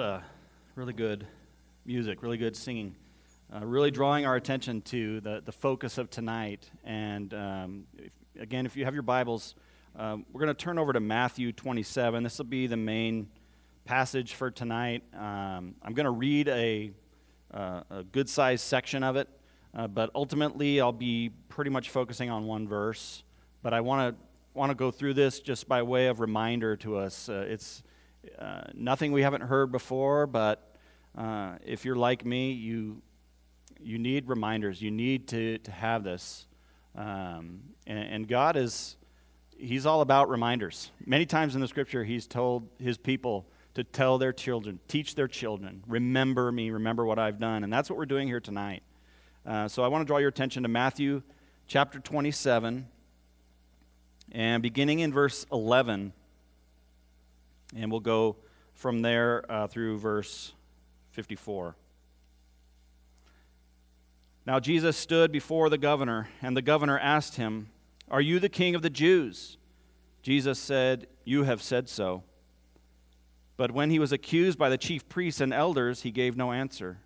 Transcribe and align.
uh, 0.00 0.20
really 0.76 0.94
good 0.94 1.26
music, 1.84 2.22
really 2.22 2.38
good 2.38 2.56
singing, 2.56 2.96
uh, 3.54 3.64
really 3.66 3.90
drawing 3.90 4.24
our 4.24 4.34
attention 4.34 4.80
to 4.80 5.20
the, 5.20 5.42
the 5.44 5.52
focus 5.52 5.98
of 5.98 6.08
tonight. 6.08 6.70
And 6.84 7.34
um, 7.34 7.84
if, 7.98 8.12
again, 8.40 8.64
if 8.64 8.76
you 8.76 8.86
have 8.86 8.94
your 8.94 9.02
Bibles, 9.02 9.54
um, 9.96 10.24
we're 10.32 10.40
going 10.40 10.54
to 10.54 10.64
turn 10.64 10.78
over 10.78 10.94
to 10.94 11.00
Matthew 11.00 11.52
27. 11.52 12.22
This 12.22 12.38
will 12.38 12.46
be 12.46 12.66
the 12.66 12.78
main 12.78 13.28
passage 13.84 14.34
for 14.34 14.50
tonight. 14.50 15.02
Um, 15.14 15.74
I'm 15.82 15.92
going 15.92 16.04
to 16.04 16.10
read 16.10 16.48
a, 16.48 16.92
uh, 17.52 17.82
a 17.90 18.04
good 18.04 18.28
sized 18.28 18.64
section 18.64 19.02
of 19.04 19.16
it, 19.16 19.28
uh, 19.74 19.86
but 19.86 20.10
ultimately 20.14 20.80
I'll 20.80 20.92
be 20.92 21.30
pretty 21.50 21.70
much 21.70 21.90
focusing 21.90 22.30
on 22.30 22.46
one 22.46 22.66
verse. 22.66 23.22
But 23.62 23.74
I 23.74 23.82
want 23.82 24.16
to 24.16 24.22
want 24.54 24.70
to 24.70 24.74
go 24.74 24.90
through 24.90 25.14
this 25.14 25.40
just 25.40 25.68
by 25.68 25.82
way 25.82 26.06
of 26.06 26.20
reminder 26.20 26.76
to 26.76 26.96
us. 26.96 27.28
Uh, 27.28 27.44
it's 27.46 27.82
uh, 28.38 28.62
nothing 28.74 29.12
we 29.12 29.22
haven't 29.22 29.42
heard 29.42 29.72
before, 29.72 30.26
but 30.26 30.74
uh, 31.16 31.56
if 31.64 31.84
you're 31.84 31.96
like 31.96 32.24
me, 32.24 32.52
you, 32.52 33.02
you 33.80 33.98
need 33.98 34.28
reminders. 34.28 34.80
You 34.80 34.90
need 34.90 35.28
to, 35.28 35.58
to 35.58 35.70
have 35.70 36.04
this. 36.04 36.46
Um, 36.96 37.60
and, 37.86 37.98
and 37.98 38.28
God 38.28 38.56
is, 38.56 38.96
He's 39.56 39.86
all 39.86 40.00
about 40.00 40.28
reminders. 40.28 40.90
Many 41.04 41.26
times 41.26 41.54
in 41.54 41.60
the 41.60 41.68
scripture, 41.68 42.04
He's 42.04 42.26
told 42.26 42.68
His 42.78 42.98
people 42.98 43.46
to 43.74 43.84
tell 43.84 44.18
their 44.18 44.32
children, 44.32 44.80
teach 44.88 45.14
their 45.14 45.28
children, 45.28 45.82
remember 45.86 46.50
me, 46.50 46.70
remember 46.70 47.04
what 47.04 47.18
I've 47.18 47.38
done. 47.38 47.64
And 47.64 47.72
that's 47.72 47.88
what 47.88 47.96
we're 47.98 48.06
doing 48.06 48.26
here 48.26 48.40
tonight. 48.40 48.82
Uh, 49.46 49.68
so 49.68 49.82
I 49.82 49.88
want 49.88 50.02
to 50.02 50.06
draw 50.06 50.18
your 50.18 50.28
attention 50.28 50.64
to 50.64 50.68
Matthew 50.68 51.22
chapter 51.66 52.00
27, 52.00 52.88
and 54.32 54.62
beginning 54.62 54.98
in 54.98 55.12
verse 55.12 55.46
11. 55.52 56.12
And 57.76 57.90
we'll 57.90 58.00
go 58.00 58.36
from 58.74 59.02
there 59.02 59.44
uh, 59.50 59.66
through 59.66 59.98
verse 59.98 60.52
54. 61.10 61.76
Now 64.46 64.58
Jesus 64.58 64.96
stood 64.96 65.30
before 65.30 65.68
the 65.68 65.78
governor, 65.78 66.28
and 66.42 66.56
the 66.56 66.62
governor 66.62 66.98
asked 66.98 67.36
him, 67.36 67.68
Are 68.10 68.20
you 68.20 68.38
the 68.38 68.48
king 68.48 68.74
of 68.74 68.82
the 68.82 68.90
Jews? 68.90 69.58
Jesus 70.22 70.58
said, 70.58 71.06
You 71.24 71.44
have 71.44 71.62
said 71.62 71.88
so. 71.88 72.24
But 73.56 73.72
when 73.72 73.90
he 73.90 73.98
was 73.98 74.12
accused 74.12 74.58
by 74.58 74.70
the 74.70 74.78
chief 74.78 75.08
priests 75.08 75.40
and 75.40 75.52
elders, 75.52 76.02
he 76.02 76.10
gave 76.10 76.36
no 76.36 76.50
answer. 76.50 76.98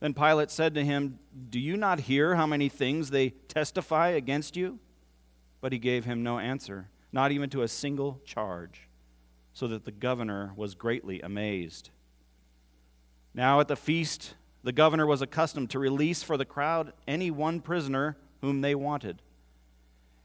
Then 0.00 0.14
Pilate 0.14 0.50
said 0.50 0.74
to 0.74 0.84
him, 0.84 1.20
Do 1.48 1.60
you 1.60 1.76
not 1.76 2.00
hear 2.00 2.34
how 2.34 2.46
many 2.46 2.68
things 2.68 3.10
they 3.10 3.30
testify 3.30 4.08
against 4.08 4.56
you? 4.56 4.80
But 5.60 5.72
he 5.72 5.78
gave 5.78 6.04
him 6.04 6.22
no 6.22 6.38
answer, 6.38 6.88
not 7.12 7.30
even 7.30 7.50
to 7.50 7.62
a 7.62 7.68
single 7.68 8.20
charge 8.24 8.87
so 9.58 9.66
that 9.66 9.84
the 9.84 9.90
governor 9.90 10.52
was 10.54 10.76
greatly 10.76 11.20
amazed. 11.20 11.90
Now 13.34 13.58
at 13.58 13.66
the 13.66 13.74
feast, 13.74 14.34
the 14.62 14.70
governor 14.70 15.04
was 15.04 15.20
accustomed 15.20 15.70
to 15.70 15.80
release 15.80 16.22
for 16.22 16.36
the 16.36 16.44
crowd 16.44 16.92
any 17.08 17.32
one 17.32 17.60
prisoner 17.60 18.16
whom 18.40 18.60
they 18.60 18.76
wanted. 18.76 19.20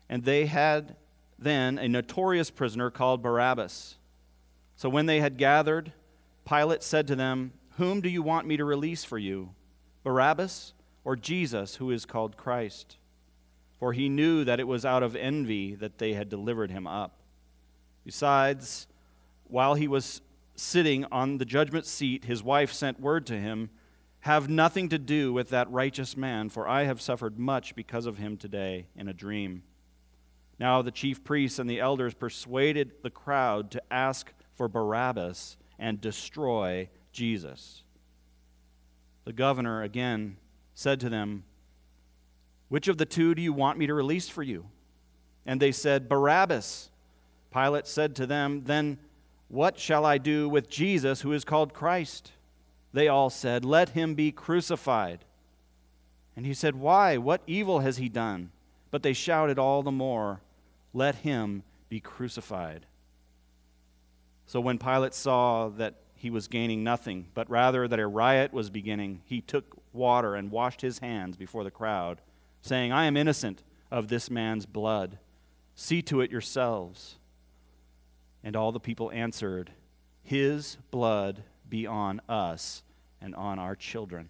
And 0.08 0.23
they 0.23 0.45
had 0.45 0.98
then 1.40 1.80
a 1.80 1.88
notorious 1.88 2.52
prisoner 2.52 2.92
called 2.92 3.23
Barabbas. 3.23 3.95
So 4.75 4.88
when 4.88 5.08
they 5.08 5.20
had 5.20 5.38
gathered, 5.38 5.94
Pilate 6.47 6.84
said 6.84 7.08
to 7.08 7.16
them, 7.16 7.53
Whom 7.78 8.02
do 8.02 8.09
you 8.09 8.22
want 8.22 8.45
me 8.45 8.56
to 8.58 8.64
release 8.64 9.03
for 9.03 9.18
you, 9.18 9.50
Barabbas 10.03 10.73
or 11.03 11.16
Jesus, 11.16 11.78
who 11.78 11.90
is 11.90 12.06
called 12.06 12.38
Christ? 12.38 12.97
For 13.80 13.94
he 13.94 14.09
knew 14.09 14.44
that 14.44 14.59
it 14.59 14.68
was 14.68 14.86
out 14.86 15.02
of 15.02 15.16
envy 15.16 15.73
that 15.73 15.97
they 15.97 16.14
had 16.14 16.30
delivered 16.30 16.70
him 16.70 16.86
up. 16.86 17.18
Besides, 18.06 18.86
while 19.54 19.76
he 19.76 19.88
was 19.88 20.20
sitting 20.56 21.06
on 21.12 21.38
the 21.38 21.46
judgment 21.46 21.86
seat, 21.86 22.26
his 22.26 22.42
wife 22.42 22.74
sent 22.74 23.00
word 23.00 23.24
to 23.28 23.40
him 23.40 23.69
Have 24.22 24.50
nothing 24.50 24.90
to 24.90 24.97
do 24.97 25.31
with 25.31 25.50
that 25.50 25.69
righteous 25.69 26.18
man, 26.18 26.50
for 26.50 26.68
I 26.68 26.86
have 26.86 27.00
suffered 27.00 27.38
much 27.38 27.75
because 27.75 28.08
of 28.08 28.18
him 28.18 28.36
today 28.36 28.88
in 28.96 29.08
a 29.08 29.13
dream. 29.13 29.62
Now 30.58 30.81
the 30.81 30.90
chief 30.90 31.24
priests 31.24 31.59
and 31.59 31.69
the 31.69 31.80
elders 31.80 32.16
persuaded 32.16 32.94
the 33.03 33.12
crowd 33.12 33.69
to 33.72 33.84
ask 33.92 34.34
for 34.56 34.68
Barabbas 34.68 35.56
and 35.78 36.02
destroy 36.02 36.90
Jesus. 37.12 37.84
The 39.24 39.34
governor 39.34 39.84
again 39.84 40.38
said 40.74 41.00
to 41.02 41.09
them, 41.09 41.44
Which 42.69 42.88
of 42.88 42.97
the 42.97 43.06
two 43.06 43.36
do 43.36 43.42
you 43.44 43.53
want 43.53 43.78
me 43.78 43.86
to 43.86 43.94
release 43.94 44.30
for 44.30 44.42
you? 44.42 44.66
And 45.46 45.62
they 45.62 45.72
said, 45.72 46.09
Barabbas. 46.09 46.90
Pilate 47.52 47.86
said 47.86 48.16
to 48.16 48.25
them, 48.25 48.63
Then 48.63 48.97
what 49.48 49.80
shall 49.80 50.06
I 50.06 50.18
do 50.18 50.50
with 50.50 50.70
Jesus 50.70 51.22
who 51.22 51.31
is 51.34 51.44
called 51.44 51.74
Christ? 51.74 52.31
They 52.94 53.08
all 53.08 53.30
said, 53.30 53.66
Let 53.66 53.90
him 53.90 54.16
be 54.16 54.31
crucified. 54.31 55.26
And 56.36 56.46
he 56.46 56.54
said, 56.54 56.76
Why? 56.76 57.18
What 57.18 57.42
evil 57.48 57.80
has 57.80 57.98
he 57.98 58.09
done? 58.09 58.52
But 58.92 59.04
they 59.04 59.14
shouted 59.14 59.59
all 59.59 59.84
the 59.84 59.92
more, 59.92 60.42
Let 60.94 61.16
him 61.16 61.64
be 61.90 62.00
crucified. 62.00 62.86
So 64.46 64.59
when 64.59 64.78
Pilate 64.78 65.14
saw 65.14 65.70
that 65.70 65.96
he 66.16 66.30
was 66.30 66.48
gaining 66.48 66.84
nothing, 66.84 67.28
but 67.34 67.50
rather 67.50 67.88
that 67.88 68.00
a 68.00 68.08
riot 68.08 68.54
was 68.54 68.70
beginning, 68.70 69.22
he 69.25 69.42
took 69.42 69.78
water 69.92 70.36
and 70.36 70.52
washed 70.52 70.81
his 70.81 71.00
hands 71.00 71.38
before 71.38 71.64
the 71.64 71.72
crowd, 71.72 72.22
saying, 72.62 72.92
I 72.92 73.06
am 73.06 73.18
innocent 73.18 73.64
of 73.92 74.08
this 74.08 74.30
man's 74.30 74.66
blood. 74.66 75.18
See 75.75 76.02
to 76.04 76.22
it 76.22 76.31
yourselves. 76.31 77.16
And 78.44 78.56
all 78.56 78.72
the 78.72 78.80
people 78.80 79.12
answered, 79.12 79.72
His 80.22 80.78
blood 80.92 81.44
be 81.70 81.88
on 81.88 82.22
us 82.28 82.84
and 83.22 83.34
on 83.36 83.58
our 83.58 83.76
children. 83.76 84.30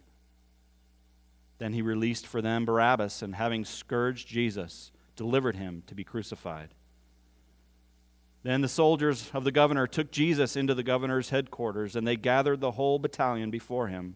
Then 1.58 1.74
he 1.74 1.82
released 1.82 2.28
for 2.28 2.42
them 2.42 2.66
Barabbas, 2.66 3.22
and 3.22 3.36
having 3.36 3.66
scourged 3.66 4.28
Jesus, 4.28 4.92
delivered 5.16 5.56
him 5.56 5.84
to 5.88 5.96
be 5.96 6.04
crucified. 6.04 6.70
Then 8.44 8.62
the 8.62 8.68
soldiers 8.68 9.32
of 9.34 9.46
the 9.46 9.52
governor 9.52 9.88
took 9.88 10.12
Jesus 10.12 10.58
into 10.58 10.76
the 10.76 10.84
governor's 10.84 11.30
headquarters, 11.30 11.96
and 11.96 12.06
they 12.06 12.18
gathered 12.18 12.60
the 12.60 12.72
whole 12.72 13.00
battalion 13.00 13.50
before 13.50 13.88
him. 13.88 14.16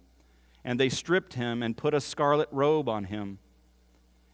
And 0.66 0.78
they 0.78 0.90
stripped 0.90 1.36
him 1.36 1.64
and 1.64 1.78
put 1.78 1.94
a 1.94 2.02
scarlet 2.02 2.50
robe 2.52 2.90
on 2.90 3.06
him. 3.06 3.40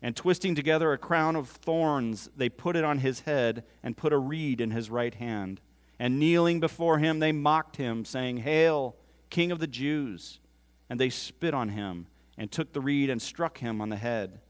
And 0.04 0.18
twisting 0.18 0.54
together 0.54 0.92
a 0.92 0.98
crown 0.98 1.38
of 1.38 1.48
thorns, 1.48 2.30
they 2.36 2.50
put 2.50 2.76
it 2.76 2.84
on 2.84 2.98
his 2.98 3.22
head 3.22 3.64
and 3.82 3.96
put 3.96 4.12
a 4.12 4.18
reed 4.18 4.60
in 4.60 4.72
his 4.72 4.90
right 4.90 5.16
hand. 5.16 5.62
And 5.98 6.20
kneeling 6.20 6.60
before 6.60 7.00
him, 7.00 7.20
they 7.20 7.32
mocked 7.32 7.78
him, 7.78 8.04
saying, 8.04 8.38
Hail, 8.38 8.98
King 9.30 9.50
of 9.54 9.60
the 9.60 9.68
Jews! 9.68 10.42
And 10.90 11.00
they 11.00 11.10
spit 11.10 11.54
on 11.54 11.70
him 11.70 12.08
and 12.38 12.52
took 12.52 12.74
the 12.74 12.82
reed 12.82 13.10
and 13.10 13.22
struck 13.22 13.60
him 13.60 13.80
on 13.80 13.88
the 13.88 13.96
head. 13.96 14.42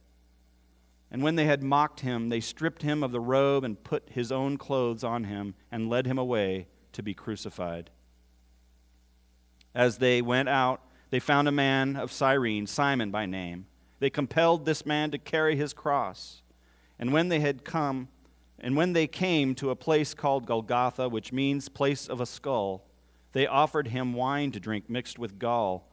And 1.12 1.22
when 1.22 1.36
they 1.36 1.46
had 1.46 1.62
mocked 1.62 2.00
him, 2.00 2.30
they 2.30 2.40
stripped 2.40 2.82
him 2.82 3.04
of 3.04 3.12
the 3.12 3.20
robe 3.20 3.64
and 3.64 3.84
put 3.84 4.10
his 4.10 4.32
own 4.32 4.58
clothes 4.58 5.04
on 5.04 5.26
him 5.26 5.54
and 5.72 5.88
led 5.88 6.08
him 6.08 6.18
away 6.18 6.66
to 6.94 7.04
be 7.04 7.14
crucified. 7.14 7.92
As 9.76 10.00
they 10.00 10.24
went 10.24 10.50
out, 10.50 10.82
they 11.12 11.20
found 11.20 11.48
a 11.48 11.52
man 11.52 11.96
of 11.96 12.12
Cyrene, 12.12 12.66
Simon 12.66 13.12
by 13.12 13.28
name 13.28 13.68
they 14.04 14.10
compelled 14.10 14.66
this 14.66 14.86
man 14.86 15.12
to 15.12 15.18
carry 15.18 15.56
his 15.56 15.72
cross. 15.72 16.42
And 17.00 17.14
when 17.14 17.30
they 17.30 17.40
had 17.40 17.64
come, 17.64 18.10
and 18.60 18.76
when 18.76 18.92
they 18.92 19.08
came 19.08 19.56
to 19.56 19.70
a 19.70 19.78
place 19.78 20.14
called 20.14 20.46
Golgotha, 20.46 21.08
which 21.08 21.32
means 21.32 21.70
place 21.70 22.10
of 22.10 22.20
a 22.20 22.26
skull, 22.26 22.84
they 23.32 23.48
offered 23.48 23.88
him 23.88 24.12
wine 24.14 24.52
to 24.52 24.60
drink 24.60 24.90
mixed 24.90 25.18
with 25.18 25.40
gall. 25.40 25.90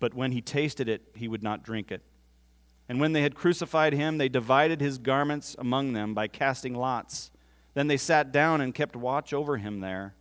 But 0.00 0.14
when 0.14 0.32
he 0.32 0.40
tasted 0.40 0.88
it, 0.88 1.02
he 1.14 1.28
would 1.28 1.44
not 1.44 1.62
drink 1.62 1.92
it. 1.92 2.02
And 2.88 2.98
when 2.98 3.12
they 3.12 3.22
had 3.22 3.36
crucified 3.36 3.92
him, 3.92 4.18
they 4.18 4.28
divided 4.28 4.80
his 4.80 4.98
garments 4.98 5.54
among 5.56 5.92
them 5.92 6.14
by 6.14 6.26
casting 6.26 6.74
lots. 6.74 7.30
Then 7.74 7.86
they 7.86 7.96
sat 7.96 8.32
down 8.32 8.60
and 8.60 8.74
kept 8.74 8.96
watch 8.96 9.32
over 9.32 9.58
him 9.58 9.78
there. 9.78 10.16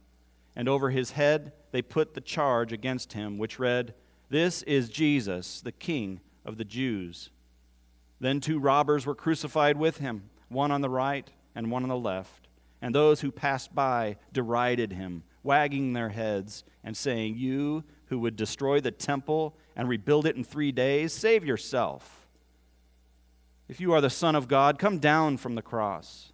And 0.55 0.69
over 0.69 0.91
his 0.91 1.13
head 1.13 1.53
they 1.71 1.81
put 1.81 2.13
the 2.13 2.21
charge 2.21 2.71
against 2.71 3.13
him, 3.13 3.39
which 3.39 3.57
read, 3.57 3.95
This 4.29 4.61
is 4.61 4.89
Jesus, 4.89 5.59
the 5.59 5.71
King 5.71 6.21
of 6.45 6.57
the 6.57 6.65
Jews. 6.65 7.29
Then 8.19 8.39
two 8.39 8.59
robbers 8.59 9.05
were 9.05 9.15
crucified 9.15 9.77
with 9.77 9.97
him, 9.97 10.29
one 10.49 10.71
on 10.71 10.81
the 10.81 10.89
right 10.89 11.29
and 11.55 11.69
one 11.71 11.83
on 11.83 11.89
the 11.89 11.97
left. 11.97 12.47
And 12.81 12.93
those 12.93 13.21
who 13.21 13.31
passed 13.31 13.73
by 13.73 14.17
derided 14.31 14.93
him, 14.93 15.23
wagging 15.41 15.93
their 15.93 16.09
heads 16.09 16.63
and 16.83 16.95
saying, 16.95 17.37
You 17.37 17.83
who 18.05 18.19
would 18.19 18.35
destroy 18.35 18.79
the 18.79 18.91
temple 18.91 19.55
and 19.75 19.87
rebuild 19.87 20.25
it 20.25 20.35
in 20.35 20.43
three 20.43 20.71
days, 20.71 21.13
save 21.13 21.45
yourself. 21.45 22.27
If 23.67 23.79
you 23.79 23.93
are 23.93 24.01
the 24.01 24.09
Son 24.09 24.35
of 24.35 24.47
God, 24.47 24.77
come 24.77 24.99
down 24.99 25.37
from 25.37 25.55
the 25.55 25.61
cross. 25.61 26.33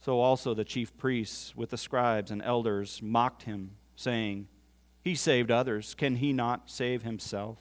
So 0.00 0.20
also 0.20 0.54
the 0.54 0.64
chief 0.64 0.96
priests 0.96 1.54
with 1.54 1.70
the 1.70 1.76
scribes 1.76 2.30
and 2.30 2.40
elders 2.42 3.00
mocked 3.02 3.42
him, 3.42 3.72
saying, 3.94 4.48
He 5.02 5.14
saved 5.14 5.50
others. 5.50 5.94
Can 5.94 6.16
he 6.16 6.32
not 6.32 6.70
save 6.70 7.02
himself? 7.02 7.58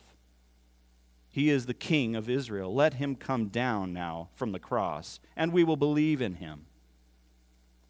He 1.38 1.52
is 1.52 1.68
the 1.68 1.76
King 1.76 2.16
of 2.16 2.32
Israel. 2.32 2.74
Let 2.74 2.96
him 2.96 3.16
come 3.16 3.50
down 3.50 3.94
now 3.94 4.30
from 4.34 4.54
the 4.54 4.60
cross, 4.60 5.20
and 5.36 5.54
we 5.54 5.64
will 5.64 5.78
believe 5.78 6.20
in 6.20 6.34
him. 6.34 6.66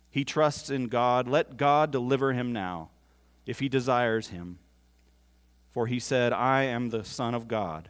He 0.09 0.25
trusts 0.25 0.69
in 0.69 0.89
God. 0.89 1.29
Let 1.29 1.55
God 1.55 1.89
deliver 1.89 2.33
him 2.33 2.51
now, 2.51 2.89
if 3.45 3.59
he 3.59 3.69
desires 3.69 4.27
him. 4.27 4.59
For 5.69 5.87
he 5.87 5.97
said, 5.97 6.33
I 6.33 6.63
am 6.63 6.89
the 6.89 7.05
Son 7.05 7.33
of 7.33 7.47
God. 7.47 7.87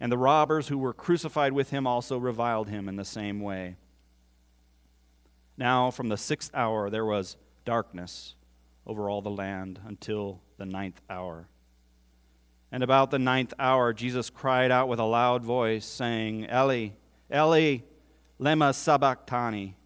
And 0.00 0.12
the 0.12 0.18
robbers 0.18 0.68
who 0.68 0.76
were 0.76 0.92
crucified 0.92 1.54
with 1.54 1.70
him 1.70 1.86
also 1.86 2.18
reviled 2.18 2.68
him 2.68 2.86
in 2.86 2.96
the 2.96 3.06
same 3.06 3.40
way. 3.40 3.76
Now, 5.56 5.90
from 5.90 6.10
the 6.10 6.18
sixth 6.18 6.50
hour, 6.52 6.90
there 6.90 7.06
was 7.06 7.38
darkness 7.64 8.34
over 8.86 9.08
all 9.08 9.22
the 9.22 9.30
land 9.30 9.80
until 9.86 10.42
the 10.58 10.66
ninth 10.66 11.00
hour. 11.08 11.48
And 12.74 12.82
about 12.82 13.12
the 13.12 13.20
ninth 13.20 13.54
hour, 13.56 13.92
Jesus 13.92 14.30
cried 14.30 14.72
out 14.72 14.88
with 14.88 14.98
a 14.98 15.04
loud 15.04 15.44
voice, 15.44 15.86
saying, 15.86 16.48
Eli, 16.52 16.88
Eli, 17.32 17.78
lema 18.40 18.74
sabachthani. 18.74 19.76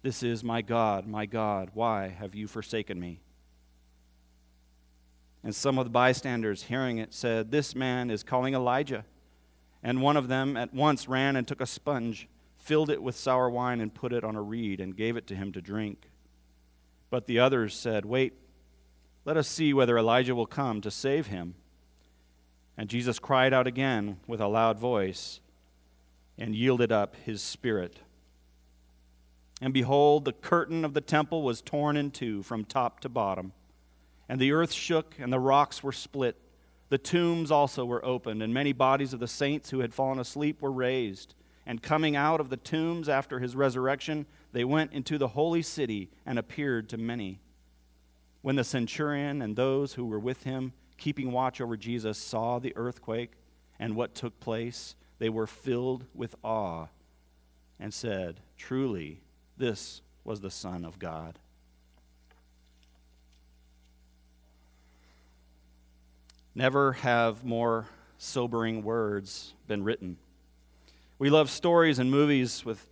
This 0.00 0.22
is 0.22 0.42
my 0.42 0.62
God, 0.62 1.06
my 1.06 1.26
God, 1.26 1.72
why 1.74 2.08
have 2.08 2.34
you 2.34 2.46
forsaken 2.46 2.98
me? 2.98 3.20
And 5.42 5.54
some 5.54 5.78
of 5.78 5.84
the 5.84 5.90
bystanders, 5.90 6.62
hearing 6.62 6.96
it, 6.96 7.12
said, 7.12 7.50
This 7.50 7.74
man 7.74 8.10
is 8.10 8.22
calling 8.22 8.54
Elijah. 8.54 9.04
And 9.82 10.00
one 10.00 10.16
of 10.16 10.28
them 10.28 10.56
at 10.56 10.72
once 10.72 11.08
ran 11.08 11.36
and 11.36 11.46
took 11.46 11.60
a 11.60 11.66
sponge, 11.66 12.26
filled 12.56 12.88
it 12.88 13.02
with 13.02 13.16
sour 13.16 13.50
wine, 13.50 13.82
and 13.82 13.92
put 13.92 14.14
it 14.14 14.24
on 14.24 14.34
a 14.34 14.40
reed, 14.40 14.80
and 14.80 14.96
gave 14.96 15.18
it 15.18 15.26
to 15.26 15.34
him 15.34 15.52
to 15.52 15.60
drink. 15.60 16.08
But 17.10 17.26
the 17.26 17.38
others 17.38 17.74
said, 17.74 18.06
Wait, 18.06 18.32
let 19.24 19.36
us 19.36 19.48
see 19.48 19.72
whether 19.72 19.96
Elijah 19.98 20.34
will 20.34 20.46
come 20.46 20.80
to 20.80 20.90
save 20.90 21.28
him. 21.28 21.54
And 22.76 22.88
Jesus 22.88 23.18
cried 23.18 23.52
out 23.52 23.66
again 23.66 24.18
with 24.26 24.40
a 24.40 24.48
loud 24.48 24.78
voice 24.78 25.40
and 26.36 26.54
yielded 26.54 26.90
up 26.90 27.16
his 27.24 27.40
spirit. 27.40 28.00
And 29.60 29.72
behold, 29.72 30.24
the 30.24 30.32
curtain 30.32 30.84
of 30.84 30.94
the 30.94 31.00
temple 31.00 31.42
was 31.42 31.62
torn 31.62 31.96
in 31.96 32.10
two 32.10 32.42
from 32.42 32.64
top 32.64 33.00
to 33.00 33.08
bottom 33.08 33.52
and 34.28 34.40
the 34.40 34.52
earth 34.52 34.72
shook, 34.72 35.14
and 35.18 35.32
the 35.32 35.38
rocks 35.38 35.82
were 35.82 35.92
split. 35.92 36.36
The 36.88 36.98
tombs 36.98 37.50
also 37.50 37.84
were 37.84 38.04
opened, 38.04 38.42
and 38.42 38.54
many 38.54 38.72
bodies 38.72 39.12
of 39.12 39.20
the 39.20 39.28
saints 39.28 39.70
who 39.70 39.80
had 39.80 39.94
fallen 39.94 40.18
asleep 40.18 40.62
were 40.62 40.72
raised. 40.72 41.34
And 41.66 41.82
coming 41.82 42.14
out 42.14 42.40
of 42.40 42.50
the 42.50 42.56
tombs 42.56 43.08
after 43.08 43.38
his 43.38 43.56
resurrection, 43.56 44.26
they 44.52 44.64
went 44.64 44.92
into 44.92 45.18
the 45.18 45.28
holy 45.28 45.62
city 45.62 46.10
and 46.24 46.38
appeared 46.38 46.88
to 46.90 46.98
many. 46.98 47.40
When 48.44 48.56
the 48.56 48.62
centurion 48.62 49.40
and 49.40 49.56
those 49.56 49.94
who 49.94 50.04
were 50.04 50.18
with 50.18 50.42
him, 50.42 50.74
keeping 50.98 51.32
watch 51.32 51.62
over 51.62 51.78
Jesus, 51.78 52.18
saw 52.18 52.58
the 52.58 52.76
earthquake 52.76 53.30
and 53.78 53.96
what 53.96 54.14
took 54.14 54.38
place, 54.38 54.96
they 55.18 55.30
were 55.30 55.46
filled 55.46 56.04
with 56.12 56.36
awe 56.44 56.88
and 57.80 57.94
said, 57.94 58.40
Truly, 58.58 59.22
this 59.56 60.02
was 60.24 60.42
the 60.42 60.50
Son 60.50 60.84
of 60.84 60.98
God. 60.98 61.38
Never 66.54 66.92
have 66.92 67.44
more 67.44 67.86
sobering 68.18 68.82
words 68.82 69.54
been 69.66 69.82
written. 69.82 70.18
We 71.18 71.30
love 71.30 71.48
stories 71.48 71.98
and 71.98 72.10
movies 72.10 72.62
with 72.62 72.86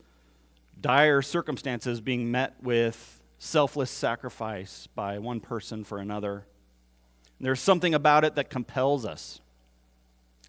dire 0.81 1.21
circumstances 1.21 2.01
being 2.01 2.31
met 2.31 2.55
with 2.63 3.22
selfless 3.44 3.91
sacrifice 3.91 4.87
by 4.94 5.19
one 5.19 5.41
person 5.41 5.83
for 5.83 5.99
another. 5.99 6.47
there's 7.41 7.59
something 7.59 7.93
about 7.93 8.25
it 8.25 8.37
that 8.37 8.49
compels 8.49 9.05
us, 9.05 9.41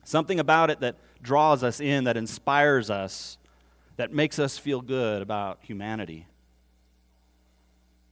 something 0.04 0.40
about 0.40 0.69
it 0.69 0.80
that 0.80 0.95
draws 1.19 1.63
us 1.63 1.80
in, 1.80 2.04
that 2.04 2.16
inspires 2.16 2.92
us, 2.92 3.40
that 3.95 4.13
makes 4.13 4.38
us 4.38 4.60
feel 4.60 4.80
good 4.80 5.24
about 5.24 5.57
humanity. 5.63 6.28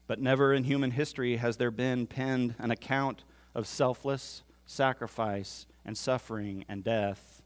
But 0.08 0.20
never 0.20 0.52
in 0.52 0.64
human 0.64 0.90
history 0.90 1.36
has 1.36 1.58
there 1.58 1.70
been 1.70 2.08
penned 2.08 2.56
an 2.58 2.72
account 2.72 3.24
of 3.54 3.68
selfless, 3.68 4.42
sacrifice 4.66 5.68
and 5.86 5.96
suffering 5.96 6.66
and 6.68 6.84
death 6.84 7.44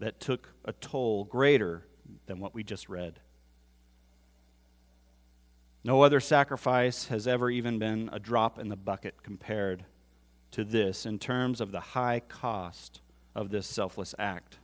that 0.00 0.18
took 0.18 0.48
a 0.64 0.72
toll 0.72 1.22
greater 1.22 1.86
than 2.26 2.40
what 2.40 2.52
we 2.52 2.64
just 2.64 2.88
read. 2.88 3.20
No 5.88 6.02
other 6.02 6.20
sacrifice 6.20 7.06
has 7.06 7.26
ever 7.26 7.48
even 7.48 7.78
been 7.78 8.10
a 8.12 8.18
drop 8.18 8.58
in 8.58 8.68
the 8.68 8.76
bucket 8.76 9.22
compared 9.22 9.86
to 10.50 10.62
this 10.62 11.06
in 11.06 11.18
terms 11.18 11.62
of 11.62 11.72
the 11.72 11.80
high 11.80 12.20
cost 12.20 13.00
of 13.34 13.48
this 13.48 13.66
selfless 13.66 14.14
act. 14.18 14.58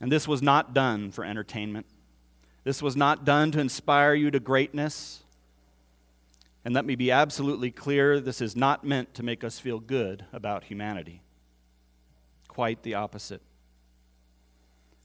And 0.00 0.12
this 0.12 0.28
was 0.28 0.40
not 0.40 0.72
done 0.72 1.10
for 1.10 1.24
entertainment. 1.24 1.86
This 2.62 2.80
was 2.80 2.94
not 2.94 3.24
done 3.24 3.50
to 3.50 3.58
inspire 3.58 4.14
you 4.14 4.30
to 4.30 4.38
greatness. 4.38 5.24
And 6.64 6.72
let 6.72 6.84
me 6.84 6.94
be 6.94 7.10
absolutely 7.10 7.72
clear 7.72 8.20
this 8.20 8.40
is 8.40 8.54
not 8.54 8.84
meant 8.84 9.14
to 9.14 9.24
make 9.24 9.42
us 9.42 9.58
feel 9.58 9.80
good 9.80 10.26
about 10.32 10.62
humanity. 10.62 11.22
Quite 12.46 12.84
the 12.84 12.94
opposite. 12.94 13.42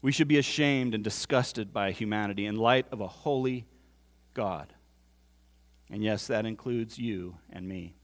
We 0.04 0.12
should 0.12 0.28
be 0.28 0.38
ashamed 0.38 0.94
and 0.94 1.04
disgusted 1.04 1.74
by 1.74 1.94
humanity 1.94 2.46
in 2.46 2.58
light 2.58 2.86
of 2.92 3.02
a 3.02 3.08
holy 3.08 3.66
God. 4.36 4.74
And 5.90 6.04
yes, 6.04 6.28
that 6.28 6.46
includes 6.46 7.00
you 7.00 7.38
and 7.52 7.68
me. 7.68 7.96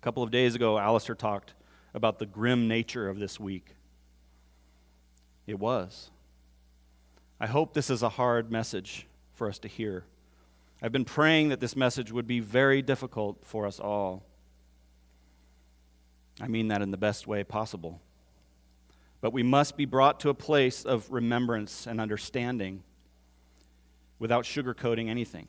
A 0.00 0.04
couple 0.04 0.22
of 0.22 0.30
days 0.30 0.54
ago, 0.54 0.78
Alistair 0.78 1.16
talked 1.16 1.54
about 1.92 2.20
the 2.20 2.26
grim 2.26 2.68
nature 2.68 3.08
of 3.08 3.18
this 3.18 3.40
week. 3.40 3.74
It 5.46 5.58
was. 5.58 6.10
I 7.40 7.46
hope 7.46 7.74
this 7.74 7.90
is 7.90 8.02
a 8.02 8.08
hard 8.08 8.52
message 8.52 9.06
for 9.34 9.48
us 9.48 9.58
to 9.60 9.68
hear. 9.68 10.04
I've 10.82 10.92
been 10.92 11.04
praying 11.04 11.48
that 11.48 11.60
this 11.60 11.74
message 11.74 12.12
would 12.12 12.26
be 12.26 12.40
very 12.40 12.82
difficult 12.82 13.44
for 13.44 13.66
us 13.66 13.80
all. 13.80 14.24
I 16.40 16.48
mean 16.48 16.68
that 16.68 16.82
in 16.82 16.90
the 16.90 16.96
best 16.96 17.26
way 17.26 17.44
possible. 17.44 18.00
But 19.20 19.32
we 19.32 19.42
must 19.42 19.76
be 19.76 19.84
brought 19.84 20.20
to 20.20 20.28
a 20.28 20.34
place 20.34 20.84
of 20.84 21.10
remembrance 21.10 21.86
and 21.86 22.00
understanding 22.00 22.82
without 24.18 24.44
sugarcoating 24.44 25.08
anything, 25.08 25.48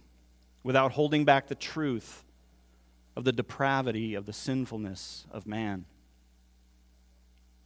without 0.63 0.93
holding 0.93 1.25
back 1.25 1.47
the 1.47 1.55
truth 1.55 2.23
of 3.15 3.23
the 3.23 3.31
depravity 3.31 4.15
of 4.15 4.25
the 4.25 4.33
sinfulness 4.33 5.25
of 5.31 5.47
man. 5.47 5.85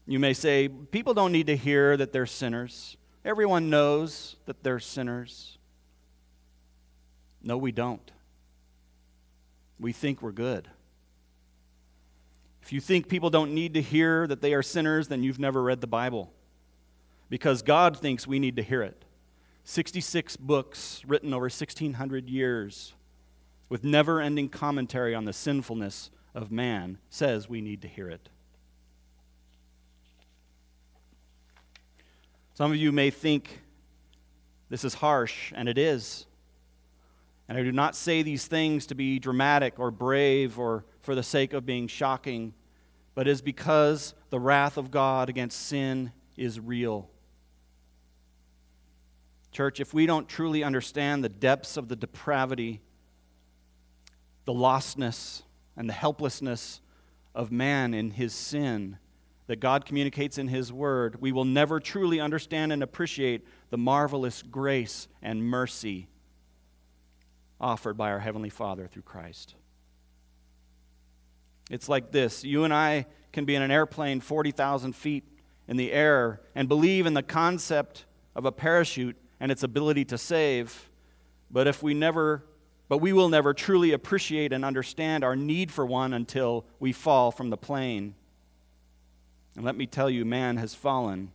You 0.05 0.19
may 0.19 0.33
say, 0.33 0.67
people 0.67 1.13
don't 1.13 1.31
need 1.31 1.47
to 1.47 1.55
hear 1.55 1.95
that 1.97 2.11
they're 2.11 2.25
sinners. 2.25 2.97
Everyone 3.23 3.69
knows 3.69 4.37
that 4.45 4.63
they're 4.63 4.79
sinners. 4.79 5.57
No, 7.41 7.57
we 7.57 7.71
don't. 7.71 8.11
We 9.79 9.93
think 9.93 10.21
we're 10.21 10.31
good. 10.31 10.67
If 12.61 12.73
you 12.73 12.81
think 12.81 13.07
people 13.07 13.29
don't 13.29 13.53
need 13.53 13.73
to 13.75 13.81
hear 13.81 14.27
that 14.27 14.41
they 14.41 14.53
are 14.53 14.61
sinners, 14.61 15.07
then 15.07 15.23
you've 15.23 15.39
never 15.39 15.61
read 15.61 15.81
the 15.81 15.87
Bible. 15.87 16.31
Because 17.29 17.61
God 17.61 17.97
thinks 17.97 18.27
we 18.27 18.39
need 18.39 18.57
to 18.57 18.63
hear 18.63 18.81
it. 18.81 19.05
66 19.69 20.35
books 20.37 21.03
written 21.05 21.31
over 21.31 21.43
1,600 21.43 22.27
years 22.27 22.93
with 23.69 23.83
never 23.83 24.19
ending 24.19 24.49
commentary 24.49 25.13
on 25.13 25.25
the 25.25 25.31
sinfulness 25.31 26.09
of 26.33 26.51
man 26.51 26.97
says 27.11 27.47
we 27.47 27.61
need 27.61 27.83
to 27.83 27.87
hear 27.87 28.09
it. 28.09 28.29
Some 32.55 32.71
of 32.71 32.77
you 32.77 32.91
may 32.91 33.11
think 33.11 33.61
this 34.69 34.83
is 34.83 34.95
harsh, 34.95 35.53
and 35.55 35.69
it 35.69 35.77
is. 35.77 36.25
And 37.47 37.55
I 37.55 37.61
do 37.61 37.71
not 37.71 37.95
say 37.95 38.23
these 38.23 38.47
things 38.47 38.87
to 38.87 38.95
be 38.95 39.19
dramatic 39.19 39.77
or 39.77 39.91
brave 39.91 40.57
or 40.57 40.83
for 41.01 41.13
the 41.13 41.21
sake 41.21 41.53
of 41.53 41.67
being 41.67 41.87
shocking, 41.87 42.55
but 43.13 43.27
is 43.27 43.43
because 43.43 44.15
the 44.31 44.39
wrath 44.39 44.77
of 44.77 44.89
God 44.89 45.29
against 45.29 45.67
sin 45.67 46.11
is 46.35 46.59
real. 46.59 47.07
Church, 49.51 49.79
if 49.79 49.93
we 49.93 50.05
don't 50.05 50.27
truly 50.27 50.63
understand 50.63 51.23
the 51.23 51.29
depths 51.29 51.77
of 51.77 51.87
the 51.87 51.95
depravity, 51.95 52.81
the 54.45 54.53
lostness, 54.53 55.43
and 55.75 55.87
the 55.87 55.93
helplessness 55.93 56.81
of 57.33 57.51
man 57.51 57.93
in 57.93 58.11
his 58.11 58.33
sin 58.33 58.97
that 59.47 59.59
God 59.59 59.85
communicates 59.85 60.37
in 60.37 60.47
his 60.47 60.71
word, 60.71 61.21
we 61.21 61.31
will 61.31 61.45
never 61.45 61.79
truly 61.79 62.19
understand 62.19 62.71
and 62.71 62.83
appreciate 62.83 63.47
the 63.71 63.77
marvelous 63.77 64.43
grace 64.43 65.07
and 65.21 65.43
mercy 65.43 66.07
offered 67.59 67.97
by 67.97 68.11
our 68.11 68.19
Heavenly 68.19 68.49
Father 68.49 68.87
through 68.87 69.01
Christ. 69.03 69.55
It's 71.69 71.89
like 71.89 72.11
this 72.11 72.43
you 72.43 72.63
and 72.63 72.73
I 72.73 73.05
can 73.31 73.45
be 73.45 73.55
in 73.55 73.61
an 73.61 73.71
airplane 73.71 74.21
40,000 74.21 74.93
feet 74.93 75.23
in 75.67 75.77
the 75.77 75.91
air 75.91 76.41
and 76.55 76.67
believe 76.67 77.05
in 77.05 77.13
the 77.13 77.23
concept 77.23 78.05
of 78.35 78.45
a 78.45 78.51
parachute 78.51 79.17
and 79.39 79.51
its 79.51 79.63
ability 79.63 80.05
to 80.05 80.17
save, 80.17 80.89
but 81.49 81.67
if 81.67 81.81
we 81.81 81.93
never 81.93 82.43
but 82.89 82.97
we 82.97 83.13
will 83.13 83.29
never 83.29 83.53
truly 83.53 83.91
appreciate 83.91 84.51
and 84.51 84.65
understand 84.65 85.23
our 85.23 85.35
need 85.35 85.71
for 85.71 85.85
one 85.85 86.11
until 86.11 86.65
we 86.79 86.91
fall 86.91 87.31
from 87.31 87.51
the 87.51 87.55
plane. 87.55 88.15
And 89.55 89.63
let 89.63 89.77
me 89.77 89.85
tell 89.85 90.09
you, 90.09 90.25
man 90.25 90.57
has 90.57 90.73
fallen. 90.73 91.31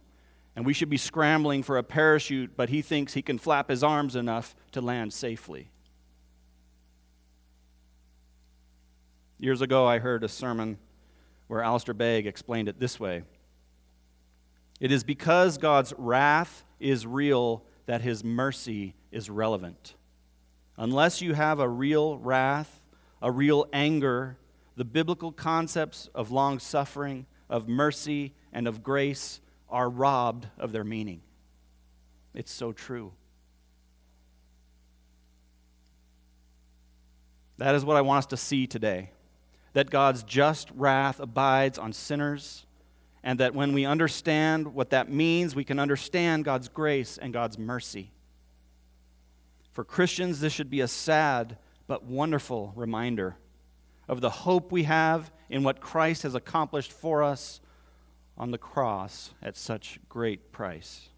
And 0.57 0.67
we 0.67 0.73
should 0.73 0.91
be 0.91 0.97
scrambling 0.97 1.63
for 1.63 1.79
a 1.79 1.85
parachute, 1.85 2.57
but 2.57 2.71
he 2.71 2.83
thinks 2.83 3.15
he 3.15 3.23
can 3.23 3.39
flap 3.39 3.71
his 3.71 3.85
arms 3.85 4.17
enough 4.17 4.57
to 4.73 4.81
land 4.81 5.13
safely. 5.13 5.71
Years 9.39 9.61
ago, 9.61 9.87
I 9.87 10.01
heard 10.01 10.25
a 10.25 10.29
sermon 10.29 10.79
where 11.47 11.63
Alistair 11.63 11.95
Begg 11.95 12.27
explained 12.27 12.69
it 12.69 12.81
this 12.81 12.99
way 12.99 13.23
It 14.81 14.91
is 14.91 15.05
because 15.05 15.57
God's 15.57 15.93
wrath 15.97 16.65
is 16.81 17.07
real 17.07 17.65
that 17.87 18.01
his 18.01 18.25
mercy 18.25 18.95
is 19.11 19.29
relevant. 19.31 19.95
Unless 20.77 21.21
you 21.21 21.35
have 21.35 21.61
a 21.61 21.69
real 21.69 22.19
wrath, 22.19 22.81
a 23.23 23.31
real 23.31 23.67
anger, 23.73 24.37
the 24.77 24.85
biblical 24.85 25.33
concepts 25.33 26.09
of 26.15 26.31
long 26.31 26.59
suffering, 26.59 27.27
of 27.49 27.69
mercy, 27.69 28.35
and 28.53 28.67
of 28.67 28.83
grace 28.83 29.41
are 29.69 29.89
robbed 29.89 30.49
of 30.59 30.73
their 30.73 30.85
meaning. 30.85 31.21
It's 32.35 32.53
so 32.53 32.73
true. 32.73 33.13
That 37.59 37.75
is 37.75 37.85
what 37.85 37.97
I 37.97 38.01
want 38.01 38.19
us 38.19 38.27
to 38.27 38.37
see 38.37 38.67
today 38.67 39.11
that 39.75 39.91
God's 39.91 40.23
just 40.23 40.71
wrath 40.75 41.19
abides 41.19 41.79
on 41.79 41.93
sinners, 41.93 42.65
and 43.25 43.41
that 43.41 43.55
when 43.55 43.73
we 43.73 43.87
understand 43.87 44.75
what 44.75 44.91
that 44.91 45.11
means, 45.11 45.57
we 45.57 45.65
can 45.65 45.81
understand 45.81 46.45
God's 46.45 46.69
grace 46.69 47.17
and 47.17 47.33
God's 47.33 47.59
mercy. 47.59 48.13
For 49.73 49.83
Christians, 49.83 50.41
this 50.41 50.53
should 50.53 50.69
be 50.69 50.83
a 50.83 50.89
sad 50.89 51.57
but 51.87 52.05
wonderful 52.05 52.75
reminder 52.77 53.37
of 54.07 54.21
the 54.21 54.29
hope 54.29 54.71
we 54.71 54.83
have 54.83 55.33
in 55.49 55.63
what 55.63 55.81
Christ 55.81 56.23
has 56.25 56.35
accomplished 56.35 56.93
for 56.93 57.23
us 57.23 57.61
on 58.37 58.51
the 58.51 58.59
cross 58.59 59.33
at 59.43 59.57
such 59.57 59.99
great 60.11 60.53
price. 60.53 61.09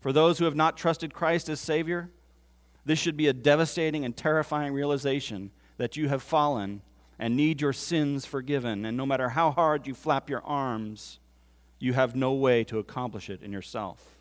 For 0.00 0.12
those 0.12 0.38
who 0.38 0.44
have 0.44 0.54
not 0.54 0.76
trusted 0.76 1.14
Christ 1.14 1.48
as 1.48 1.60
Savior, 1.60 2.10
this 2.84 2.98
should 2.98 3.16
be 3.16 3.26
a 3.26 3.32
devastating 3.32 4.04
and 4.04 4.14
terrifying 4.14 4.74
realization 4.74 5.50
that 5.78 5.96
you 5.96 6.08
have 6.08 6.22
fallen 6.22 6.82
and 7.18 7.36
need 7.36 7.60
your 7.60 7.72
sins 7.72 8.26
forgiven. 8.26 8.84
And 8.84 8.96
no 8.96 9.06
matter 9.06 9.30
how 9.30 9.50
hard 9.50 9.86
you 9.86 9.94
flap 9.94 10.28
your 10.28 10.42
arms, 10.44 11.18
you 11.78 11.92
have 11.92 12.14
no 12.14 12.32
way 12.32 12.64
to 12.64 12.78
accomplish 12.78 13.30
it 13.30 13.42
in 13.42 13.52
yourself. 13.52 14.16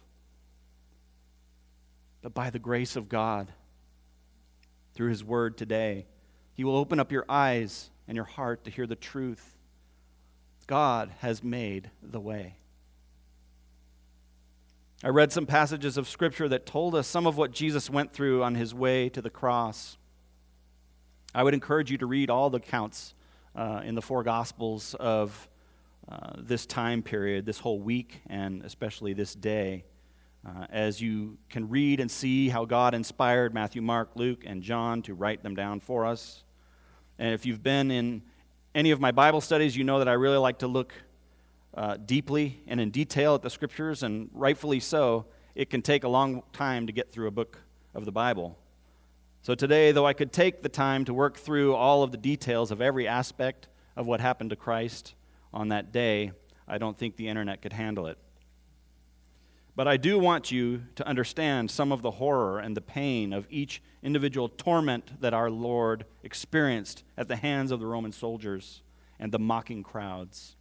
But 2.21 2.33
by 2.33 2.49
the 2.49 2.59
grace 2.59 2.95
of 2.95 3.09
God, 3.09 3.51
through 4.93 5.09
His 5.09 5.23
Word 5.23 5.57
today, 5.57 6.05
He 6.53 6.63
will 6.63 6.77
open 6.77 6.99
up 6.99 7.11
your 7.11 7.25
eyes 7.29 7.89
and 8.07 8.15
your 8.15 8.25
heart 8.25 8.63
to 8.63 8.71
hear 8.71 8.87
the 8.87 8.95
truth. 8.95 9.55
God 10.67 11.11
has 11.19 11.43
made 11.43 11.91
the 12.01 12.19
way. 12.19 12.55
I 15.03 15.09
read 15.09 15.31
some 15.31 15.45
passages 15.45 15.97
of 15.97 16.07
Scripture 16.07 16.47
that 16.49 16.65
told 16.65 16.95
us 16.95 17.07
some 17.07 17.27
of 17.27 17.37
what 17.37 17.51
Jesus 17.51 17.89
went 17.89 18.11
through 18.13 18.41
on 18.41 18.55
His 18.55 18.73
way 18.73 19.09
to 19.09 19.21
the 19.21 19.29
cross. 19.29 19.97
I 21.35 21.43
would 21.43 21.53
encourage 21.53 21.91
you 21.91 21.97
to 21.97 22.05
read 22.05 22.29
all 22.29 22.49
the 22.49 22.59
accounts 22.59 23.13
uh, 23.57 23.81
in 23.83 23.93
the 23.93 24.01
four 24.01 24.23
Gospels 24.23 24.95
of 25.01 25.49
uh, 26.09 26.31
this 26.37 26.65
time 26.65 27.03
period, 27.03 27.45
this 27.45 27.59
whole 27.59 27.81
week, 27.81 28.21
and 28.27 28.63
especially 28.63 29.11
this 29.11 29.35
day, 29.35 29.83
uh, 30.47 30.67
as 30.69 31.01
you 31.01 31.37
can 31.49 31.67
read 31.67 31.99
and 31.99 32.09
see 32.09 32.47
how 32.47 32.63
God 32.63 32.93
inspired 32.93 33.53
Matthew, 33.53 33.81
Mark, 33.81 34.11
Luke, 34.15 34.43
and 34.45 34.63
John 34.63 35.01
to 35.01 35.13
write 35.13 35.43
them 35.43 35.55
down 35.55 35.81
for 35.81 36.05
us. 36.05 36.45
And 37.19 37.33
if 37.33 37.45
you've 37.45 37.61
been 37.61 37.91
in 37.91 38.21
any 38.73 38.91
of 38.91 39.01
my 39.01 39.11
Bible 39.11 39.41
studies, 39.41 39.75
you 39.75 39.83
know 39.83 39.99
that 39.99 40.07
I 40.07 40.13
really 40.13 40.37
like 40.37 40.59
to 40.59 40.67
look 40.67 40.93
uh, 41.73 41.97
deeply 41.97 42.63
and 42.65 42.79
in 42.79 42.91
detail 42.91 43.35
at 43.35 43.41
the 43.41 43.49
scriptures, 43.49 44.03
and 44.03 44.29
rightfully 44.31 44.79
so. 44.79 45.25
It 45.53 45.69
can 45.69 45.81
take 45.81 46.05
a 46.05 46.09
long 46.09 46.43
time 46.53 46.87
to 46.87 46.93
get 46.93 47.11
through 47.11 47.27
a 47.27 47.31
book 47.31 47.59
of 47.93 48.05
the 48.05 48.13
Bible. 48.13 48.57
So 49.45 49.53
today, 49.53 49.91
though 49.91 50.07
I 50.07 50.13
could 50.13 50.33
take 50.33 50.63
the 50.63 50.69
time 50.69 51.05
to 51.05 51.13
work 51.13 51.37
through 51.37 51.75
all 51.75 52.01
of 52.01 52.09
the 52.09 52.17
details 52.17 52.71
of 52.71 52.81
every 52.81 53.07
aspect 53.07 53.67
of 53.95 54.07
what 54.07 54.19
happened 54.19 54.49
to 54.49 54.55
Christ 54.55 55.13
on 55.53 55.67
that 55.67 55.91
day, 55.91 56.31
I 56.67 56.79
don't 56.79 56.97
think 56.97 57.15
the 57.15 57.27
internet 57.27 57.61
could 57.61 57.73
handle 57.73 58.07
it. 58.07 58.17
But 59.75 59.87
I 59.87 59.97
do 59.97 60.17
want 60.17 60.49
you 60.49 60.85
to 60.95 61.07
understand 61.07 61.69
some 61.69 61.91
of 61.91 62.01
the 62.01 62.09
horror 62.09 62.57
and 62.57 62.75
the 62.75 62.81
pain 62.81 63.33
of 63.33 63.45
each 63.51 63.83
individual 64.01 64.49
torment 64.49 65.21
that 65.21 65.35
our 65.35 65.51
Lord 65.51 66.05
experienced 66.23 67.03
at 67.15 67.27
the 67.27 67.35
hands 67.35 67.69
of 67.69 67.79
the 67.79 67.85
Roman 67.85 68.13
soldiers 68.13 68.81
and 69.19 69.31
the 69.31 69.37
mocking 69.37 69.83
crowds. 69.83 70.55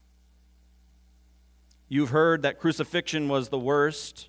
You've 1.88 2.10
heard 2.10 2.42
that 2.42 2.60
crucifixion 2.60 3.28
was 3.28 3.48
the 3.48 3.58
worst 3.58 4.28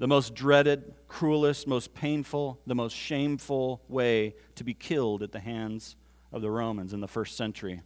the 0.00 0.08
most 0.08 0.34
dreaded, 0.34 0.94
cruelest, 1.08 1.66
most 1.66 1.92
painful, 1.92 2.58
the 2.66 2.74
most 2.74 2.96
shameful 2.96 3.82
way 3.86 4.34
to 4.54 4.64
be 4.64 4.72
killed 4.72 5.22
at 5.22 5.30
the 5.30 5.38
hands 5.38 5.94
of 6.32 6.40
the 6.40 6.50
Romans 6.50 6.94
in 6.94 7.00
the 7.00 7.06
first 7.06 7.36
century. 7.36 7.82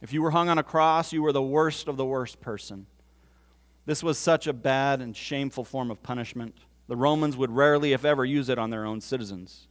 If 0.00 0.14
you 0.14 0.22
were 0.22 0.30
hung 0.30 0.48
on 0.48 0.56
a 0.56 0.62
cross, 0.62 1.12
you 1.12 1.22
were 1.22 1.32
the 1.32 1.42
worst 1.42 1.86
of 1.86 1.98
the 1.98 2.06
worst 2.06 2.40
person. 2.40 2.86
This 3.84 4.02
was 4.02 4.16
such 4.16 4.46
a 4.46 4.54
bad 4.54 5.02
and 5.02 5.14
shameful 5.14 5.64
form 5.64 5.90
of 5.90 6.02
punishment. 6.02 6.56
The 6.88 6.96
Romans 6.96 7.36
would 7.36 7.50
rarely, 7.50 7.92
if 7.92 8.06
ever, 8.06 8.24
use 8.24 8.48
it 8.48 8.58
on 8.58 8.70
their 8.70 8.86
own 8.86 9.02
citizens. 9.02 9.68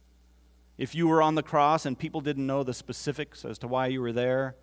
If 0.78 0.94
you 0.94 1.08
were 1.08 1.22
on 1.22 1.34
the 1.34 1.42
cross 1.42 1.86
and 1.86 1.98
people 1.98 2.20
didn't 2.20 2.46
know 2.46 2.62
the 2.62 2.72
specifics 2.72 3.44
as 3.44 3.58
to 3.58 3.68
why 3.68 3.88
you 3.88 4.00
were 4.00 4.12
there, 4.12 4.54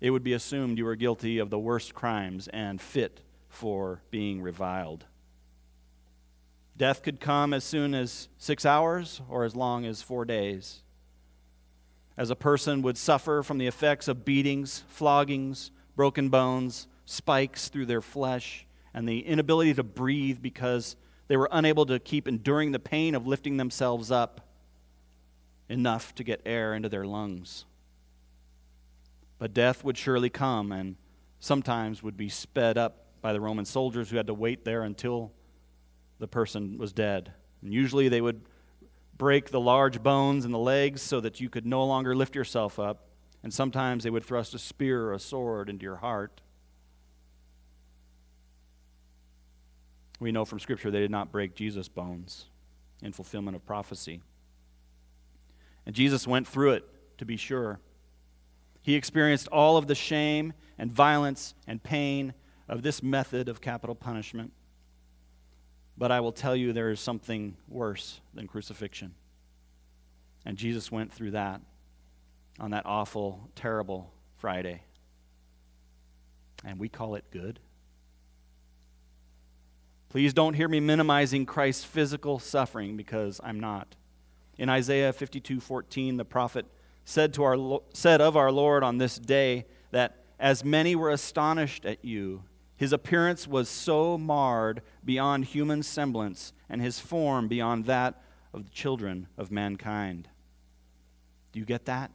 it 0.00 0.12
would 0.12 0.24
be 0.24 0.32
assumed 0.32 0.78
you 0.78 0.86
were 0.86 0.96
guilty 0.96 1.36
of 1.38 1.50
the 1.50 1.58
worst 1.58 1.94
crimes 1.94 2.48
and 2.48 2.80
fit 2.80 3.20
for 3.50 4.00
being 4.10 4.40
reviled. 4.40 5.04
Death 6.78 7.02
could 7.02 7.18
come 7.18 7.52
as 7.52 7.64
soon 7.64 7.92
as 7.92 8.28
six 8.38 8.64
hours 8.64 9.20
or 9.28 9.44
as 9.44 9.56
long 9.56 9.84
as 9.84 10.00
four 10.00 10.24
days. 10.24 10.82
As 12.16 12.30
a 12.30 12.36
person 12.36 12.82
would 12.82 12.96
suffer 12.96 13.42
from 13.42 13.58
the 13.58 13.66
effects 13.66 14.06
of 14.06 14.24
beatings, 14.24 14.84
floggings, 14.88 15.72
broken 15.96 16.28
bones, 16.28 16.86
spikes 17.04 17.68
through 17.68 17.86
their 17.86 18.00
flesh, 18.00 18.64
and 18.94 19.08
the 19.08 19.26
inability 19.26 19.74
to 19.74 19.82
breathe 19.82 20.38
because 20.40 20.94
they 21.26 21.36
were 21.36 21.48
unable 21.50 21.84
to 21.86 21.98
keep 21.98 22.28
enduring 22.28 22.70
the 22.70 22.78
pain 22.78 23.16
of 23.16 23.26
lifting 23.26 23.56
themselves 23.56 24.12
up 24.12 24.48
enough 25.68 26.14
to 26.14 26.22
get 26.22 26.40
air 26.46 26.74
into 26.74 26.88
their 26.88 27.04
lungs. 27.04 27.64
But 29.40 29.52
death 29.52 29.82
would 29.82 29.98
surely 29.98 30.30
come 30.30 30.70
and 30.70 30.94
sometimes 31.40 32.04
would 32.04 32.16
be 32.16 32.28
sped 32.28 32.78
up 32.78 33.06
by 33.20 33.32
the 33.32 33.40
Roman 33.40 33.64
soldiers 33.64 34.10
who 34.10 34.16
had 34.16 34.28
to 34.28 34.34
wait 34.34 34.64
there 34.64 34.82
until 34.82 35.32
the 36.18 36.28
person 36.28 36.78
was 36.78 36.92
dead. 36.92 37.32
And 37.62 37.72
usually 37.72 38.08
they 38.08 38.20
would 38.20 38.42
break 39.16 39.50
the 39.50 39.60
large 39.60 40.02
bones 40.02 40.44
in 40.44 40.52
the 40.52 40.58
legs 40.58 41.02
so 41.02 41.20
that 41.20 41.40
you 41.40 41.48
could 41.48 41.66
no 41.66 41.84
longer 41.84 42.14
lift 42.14 42.34
yourself 42.34 42.78
up. 42.78 43.08
And 43.42 43.52
sometimes 43.52 44.04
they 44.04 44.10
would 44.10 44.24
thrust 44.24 44.54
a 44.54 44.58
spear 44.58 45.06
or 45.06 45.12
a 45.12 45.18
sword 45.18 45.68
into 45.68 45.84
your 45.84 45.96
heart. 45.96 46.40
We 50.20 50.32
know 50.32 50.44
from 50.44 50.58
Scripture 50.58 50.90
they 50.90 51.00
did 51.00 51.10
not 51.10 51.30
break 51.30 51.54
Jesus' 51.54 51.88
bones 51.88 52.46
in 53.02 53.12
fulfillment 53.12 53.56
of 53.56 53.64
prophecy. 53.64 54.22
And 55.86 55.94
Jesus 55.94 56.26
went 56.26 56.46
through 56.46 56.72
it, 56.72 56.84
to 57.18 57.24
be 57.24 57.36
sure. 57.36 57.80
He 58.82 58.94
experienced 58.94 59.48
all 59.48 59.76
of 59.76 59.86
the 59.86 59.94
shame 59.94 60.52
and 60.76 60.90
violence 60.90 61.54
and 61.66 61.82
pain 61.82 62.34
of 62.68 62.82
this 62.82 63.02
method 63.02 63.48
of 63.48 63.60
capital 63.60 63.94
punishment. 63.94 64.52
But 65.98 66.12
I 66.12 66.20
will 66.20 66.32
tell 66.32 66.54
you 66.54 66.72
there 66.72 66.90
is 66.90 67.00
something 67.00 67.56
worse 67.68 68.20
than 68.32 68.46
crucifixion. 68.46 69.14
And 70.46 70.56
Jesus 70.56 70.92
went 70.92 71.12
through 71.12 71.32
that 71.32 71.60
on 72.60 72.70
that 72.70 72.86
awful, 72.86 73.50
terrible 73.56 74.12
Friday. 74.36 74.82
And 76.64 76.78
we 76.78 76.88
call 76.88 77.16
it 77.16 77.24
good. 77.32 77.58
Please 80.08 80.32
don't 80.32 80.54
hear 80.54 80.68
me 80.68 80.80
minimizing 80.80 81.44
Christ's 81.44 81.84
physical 81.84 82.38
suffering 82.38 82.96
because 82.96 83.40
I'm 83.42 83.60
not. 83.60 83.96
In 84.56 84.68
Isaiah 84.68 85.12
52:14, 85.12 86.16
the 86.16 86.24
prophet 86.24 86.66
said 87.04 87.34
to 87.34 87.42
our 87.42 87.80
said 87.92 88.20
of 88.20 88.36
our 88.36 88.50
Lord 88.50 88.82
on 88.82 88.98
this 88.98 89.18
day 89.18 89.66
that 89.90 90.24
as 90.38 90.64
many 90.64 90.94
were 90.94 91.10
astonished 91.10 91.84
at 91.84 92.04
you, 92.04 92.44
his 92.78 92.92
appearance 92.92 93.46
was 93.46 93.68
so 93.68 94.16
marred 94.16 94.82
beyond 95.04 95.46
human 95.46 95.82
semblance, 95.82 96.52
and 96.70 96.80
his 96.80 97.00
form 97.00 97.48
beyond 97.48 97.86
that 97.86 98.22
of 98.54 98.64
the 98.64 98.70
children 98.70 99.26
of 99.36 99.50
mankind. 99.50 100.28
Do 101.52 101.58
you 101.58 101.66
get 101.66 101.86
that? 101.86 102.12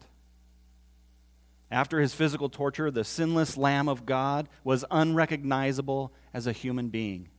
After 1.69 1.99
his 1.99 2.13
physical 2.13 2.47
torture, 2.47 2.89
the 2.89 3.03
sinless 3.03 3.57
Lamb 3.57 3.89
of 3.89 4.05
God 4.05 4.47
was 4.63 4.85
unrecognizable 4.89 6.13
as 6.33 6.47
a 6.47 6.53
human 6.53 6.87
being 6.89 7.29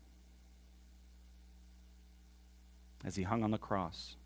as 3.04 3.16
he 3.16 3.22
hung 3.22 3.42
on 3.42 3.50
the 3.50 3.58
cross. 3.58 4.16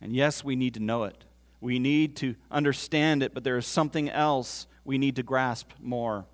And 0.00 0.14
yes, 0.14 0.44
we 0.44 0.56
need 0.56 0.74
to 0.74 0.80
know 0.80 1.04
it. 1.04 1.24
We 1.60 1.78
need 1.78 2.16
to 2.16 2.34
understand 2.50 3.22
it, 3.22 3.32
but 3.32 3.44
there 3.44 3.56
is 3.56 3.66
something 3.66 4.10
else 4.10 4.66
we 4.84 4.98
need 4.98 5.16
to 5.16 5.22
grasp 5.22 5.70
more 5.80 6.26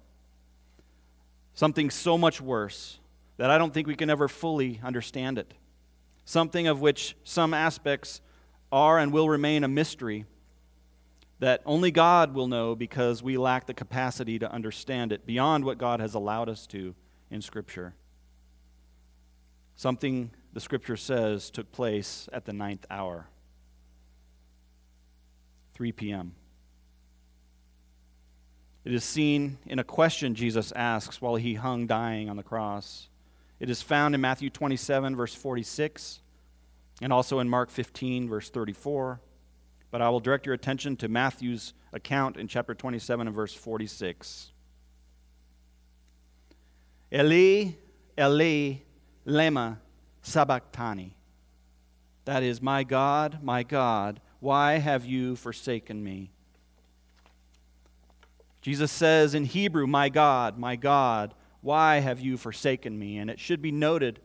something 1.58 1.90
so 1.90 2.16
much 2.16 2.40
worse 2.40 3.00
that 3.36 3.50
I 3.50 3.58
don't 3.58 3.74
think 3.74 3.88
we 3.88 3.96
can 3.96 4.10
ever 4.10 4.28
fully 4.28 4.78
understand 4.80 5.38
it. 5.38 5.54
Something 6.24 6.68
of 6.68 6.80
which 6.80 7.16
some 7.24 7.52
aspects 7.52 8.20
are 8.70 8.96
and 8.96 9.12
will 9.12 9.28
remain 9.28 9.64
a 9.64 9.68
mystery. 9.68 10.24
that 11.40 11.62
only 11.64 11.90
God 11.90 12.34
will 12.34 12.48
know 12.48 12.74
because 12.74 13.22
we 13.22 13.38
lack 13.38 13.66
the 13.66 13.74
capacity 13.74 14.38
to 14.38 14.50
understand 14.50 15.12
it 15.12 15.24
beyond 15.24 15.64
what 15.64 15.78
God 15.78 16.00
has 16.00 16.14
allowed 16.14 16.48
us 16.48 16.66
to 16.68 16.94
in 17.30 17.42
Scripture. 17.42 17.94
Something 19.76 20.30
the 20.52 20.60
Scripture 20.60 20.96
says 20.96 21.50
took 21.50 21.70
place 21.70 22.28
at 22.32 22.44
the 22.44 22.52
ninth 22.52 22.84
hour, 22.90 23.28
3 25.74 25.92
p.m. 25.92 26.34
It 28.88 28.94
is 28.94 29.04
seen 29.04 29.58
in 29.66 29.78
a 29.78 29.84
question 29.84 30.34
Jesus 30.34 30.72
asks 30.72 31.20
while 31.20 31.36
he 31.36 31.52
hung 31.52 31.86
dying 31.86 32.30
on 32.30 32.38
the 32.38 32.42
cross. 32.42 33.10
It 33.60 33.68
is 33.68 33.82
found 33.82 34.14
in 34.14 34.22
Matthew 34.22 34.48
27, 34.48 35.14
verse 35.14 35.34
46, 35.34 36.20
and 37.02 37.12
also 37.12 37.38
in 37.40 37.50
Mark 37.50 37.68
15, 37.68 38.30
verse 38.30 38.48
34. 38.48 39.20
But 39.90 40.00
I 40.00 40.08
will 40.08 40.20
direct 40.20 40.46
your 40.46 40.54
attention 40.54 40.96
to 40.96 41.08
Matthew's 41.08 41.74
account 41.92 42.38
in 42.38 42.48
chapter 42.48 42.72
27 42.72 43.26
and 43.26 43.36
verse 43.36 43.52
46. 43.52 44.52
Eli, 47.12 47.72
Eli, 48.18 48.76
lema 49.26 49.76
sabachthani. 50.22 51.14
That 52.24 52.42
is, 52.42 52.62
my 52.62 52.84
God, 52.84 53.40
my 53.42 53.64
God, 53.64 54.22
why 54.40 54.78
have 54.78 55.04
you 55.04 55.36
forsaken 55.36 56.02
me? 56.02 56.30
Jesus 58.60 58.90
says 58.90 59.34
in 59.34 59.44
Hebrew, 59.44 59.86
My 59.86 60.08
God, 60.08 60.58
my 60.58 60.76
God, 60.76 61.34
why 61.60 62.00
have 62.00 62.20
you 62.20 62.36
forsaken 62.36 62.98
me? 62.98 63.18
And 63.18 63.30
it 63.30 63.40
should 63.40 63.62
be 63.62 63.72
noted 63.72 64.20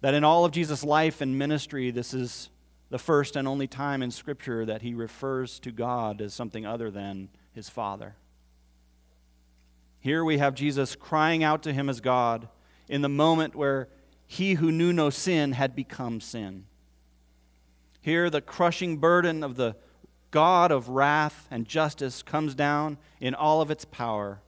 that 0.00 0.14
in 0.14 0.24
all 0.24 0.44
of 0.44 0.52
Jesus' 0.52 0.84
life 0.84 1.20
and 1.20 1.38
ministry, 1.38 1.90
this 1.90 2.12
is 2.12 2.50
the 2.90 2.98
first 2.98 3.36
and 3.36 3.48
only 3.48 3.66
time 3.66 4.02
in 4.02 4.10
Scripture 4.10 4.66
that 4.66 4.82
he 4.82 4.94
refers 4.94 5.58
to 5.60 5.70
God 5.70 6.20
as 6.20 6.34
something 6.34 6.66
other 6.66 6.90
than 6.90 7.28
his 7.54 7.68
Father. 7.68 8.16
Here 10.00 10.24
we 10.24 10.38
have 10.38 10.54
Jesus 10.54 10.96
crying 10.96 11.44
out 11.44 11.62
to 11.62 11.72
him 11.72 11.88
as 11.88 12.00
God 12.00 12.48
in 12.88 13.02
the 13.02 13.08
moment 13.08 13.54
where 13.54 13.88
he 14.26 14.54
who 14.54 14.72
knew 14.72 14.92
no 14.92 15.10
sin 15.10 15.52
had 15.52 15.76
become 15.76 16.20
sin. 16.20 16.64
Here, 18.00 18.28
the 18.28 18.40
crushing 18.40 18.96
burden 18.96 19.44
of 19.44 19.54
the 19.54 19.76
God 20.32 20.72
of 20.72 20.88
wrath 20.88 21.46
and 21.50 21.68
justice 21.68 22.22
comes 22.22 22.56
down 22.56 22.98
in 23.20 23.34
all 23.34 23.60
of 23.60 23.70
its 23.70 23.84
power 23.84 24.40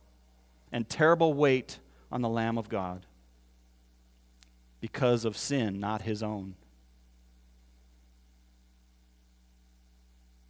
and 0.73 0.89
terrible 0.89 1.35
weight 1.35 1.79
on 2.11 2.23
the 2.23 2.29
Lamb 2.29 2.59
of 2.59 2.69
God 2.69 3.07
because 4.81 5.25
of 5.25 5.37
sin, 5.37 5.79
not 5.79 6.03
his 6.03 6.23
own. 6.23 6.57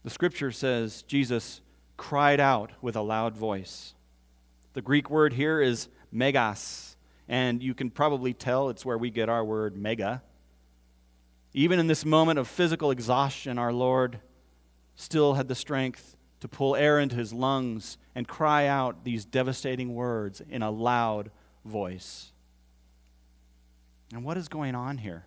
The 0.05 0.11
scripture 0.11 0.53
says 0.53 1.03
Jesus 1.03 1.61
cried 1.97 2.41
out 2.41 2.71
with 2.81 2.95
a 2.95 3.03
loud 3.03 3.37
voice. 3.37 3.95
The 4.75 4.83
Greek 4.83 5.11
word 5.11 5.33
here 5.33 5.61
is 5.61 5.89
megas, 6.13 6.97
and 7.29 7.63
you 7.63 7.75
can 7.75 7.91
probably 7.91 8.35
tell 8.35 8.69
it's 8.69 8.85
where 8.85 8.99
we 8.99 9.11
get 9.11 9.29
our 9.29 9.45
word 9.45 9.77
mega. 9.77 10.23
Even 11.55 11.79
in 11.79 11.87
this 11.87 12.05
moment 12.05 12.39
of 12.39 12.47
physical 12.47 12.91
exhaustion, 12.91 13.59
our 13.59 13.73
Lord 13.73 14.21
still 14.97 15.35
had 15.35 15.49
the 15.49 15.55
strength 15.55 16.17
to 16.41 16.49
pull 16.49 16.77
air 16.77 16.99
into 16.99 17.17
his 17.17 17.33
lungs 17.33 17.99
and 18.15 18.29
cry 18.29 18.67
out 18.67 19.05
these 19.05 19.25
devastating 19.25 19.95
words 19.95 20.43
in 20.49 20.63
a 20.63 20.71
loud 20.71 21.31
voice. 21.65 22.33
And 24.13 24.25
what 24.25 24.37
is 24.37 24.49
going 24.49 24.75
on 24.75 24.99
here? 24.99 25.25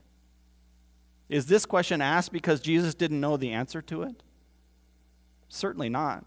Is 1.30 1.48
this 1.48 1.66
question 1.66 2.02
asked 2.02 2.32
because 2.32 2.62
Jesus 2.62 2.96
didn't 2.96 3.20
know 3.20 3.36
the 3.36 3.52
answer 3.52 3.82
to 3.84 4.04
it? 4.04 4.24
Certainly 5.50 5.90
not. 5.90 6.26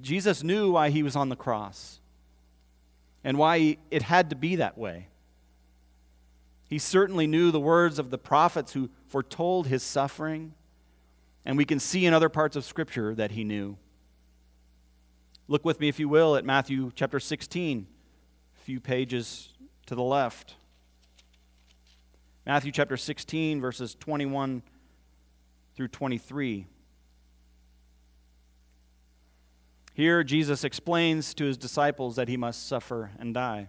Jesus 0.00 0.42
knew 0.42 0.72
why 0.72 0.90
he 0.90 1.02
was 1.02 1.16
on 1.16 1.28
the 1.28 1.36
cross 1.36 2.00
and 3.24 3.38
why 3.38 3.78
it 3.90 4.02
had 4.02 4.30
to 4.30 4.36
be 4.36 4.56
that 4.56 4.78
way. 4.78 5.08
He 6.68 6.78
certainly 6.78 7.26
knew 7.26 7.50
the 7.50 7.60
words 7.60 7.98
of 7.98 8.10
the 8.10 8.18
prophets 8.18 8.72
who 8.72 8.90
foretold 9.06 9.68
his 9.68 9.82
suffering, 9.82 10.54
and 11.46 11.56
we 11.56 11.64
can 11.64 11.78
see 11.78 12.04
in 12.04 12.12
other 12.12 12.28
parts 12.28 12.56
of 12.56 12.64
Scripture 12.64 13.14
that 13.14 13.30
he 13.30 13.44
knew. 13.44 13.78
Look 15.46 15.64
with 15.64 15.78
me, 15.78 15.88
if 15.88 16.00
you 16.00 16.08
will, 16.08 16.34
at 16.34 16.44
Matthew 16.44 16.90
chapter 16.94 17.20
16, 17.20 17.86
a 18.56 18.64
few 18.64 18.80
pages 18.80 19.50
to 19.86 19.94
the 19.94 20.02
left. 20.02 20.56
Matthew 22.44 22.72
chapter 22.72 22.96
16, 22.96 23.60
verses 23.60 23.94
21 23.94 24.60
through 25.76 25.88
23. 25.88 26.66
Here, 29.94 30.24
Jesus 30.24 30.64
explains 30.64 31.32
to 31.34 31.44
his 31.44 31.56
disciples 31.56 32.16
that 32.16 32.28
he 32.28 32.36
must 32.36 32.66
suffer 32.66 33.12
and 33.20 33.32
die. 33.32 33.68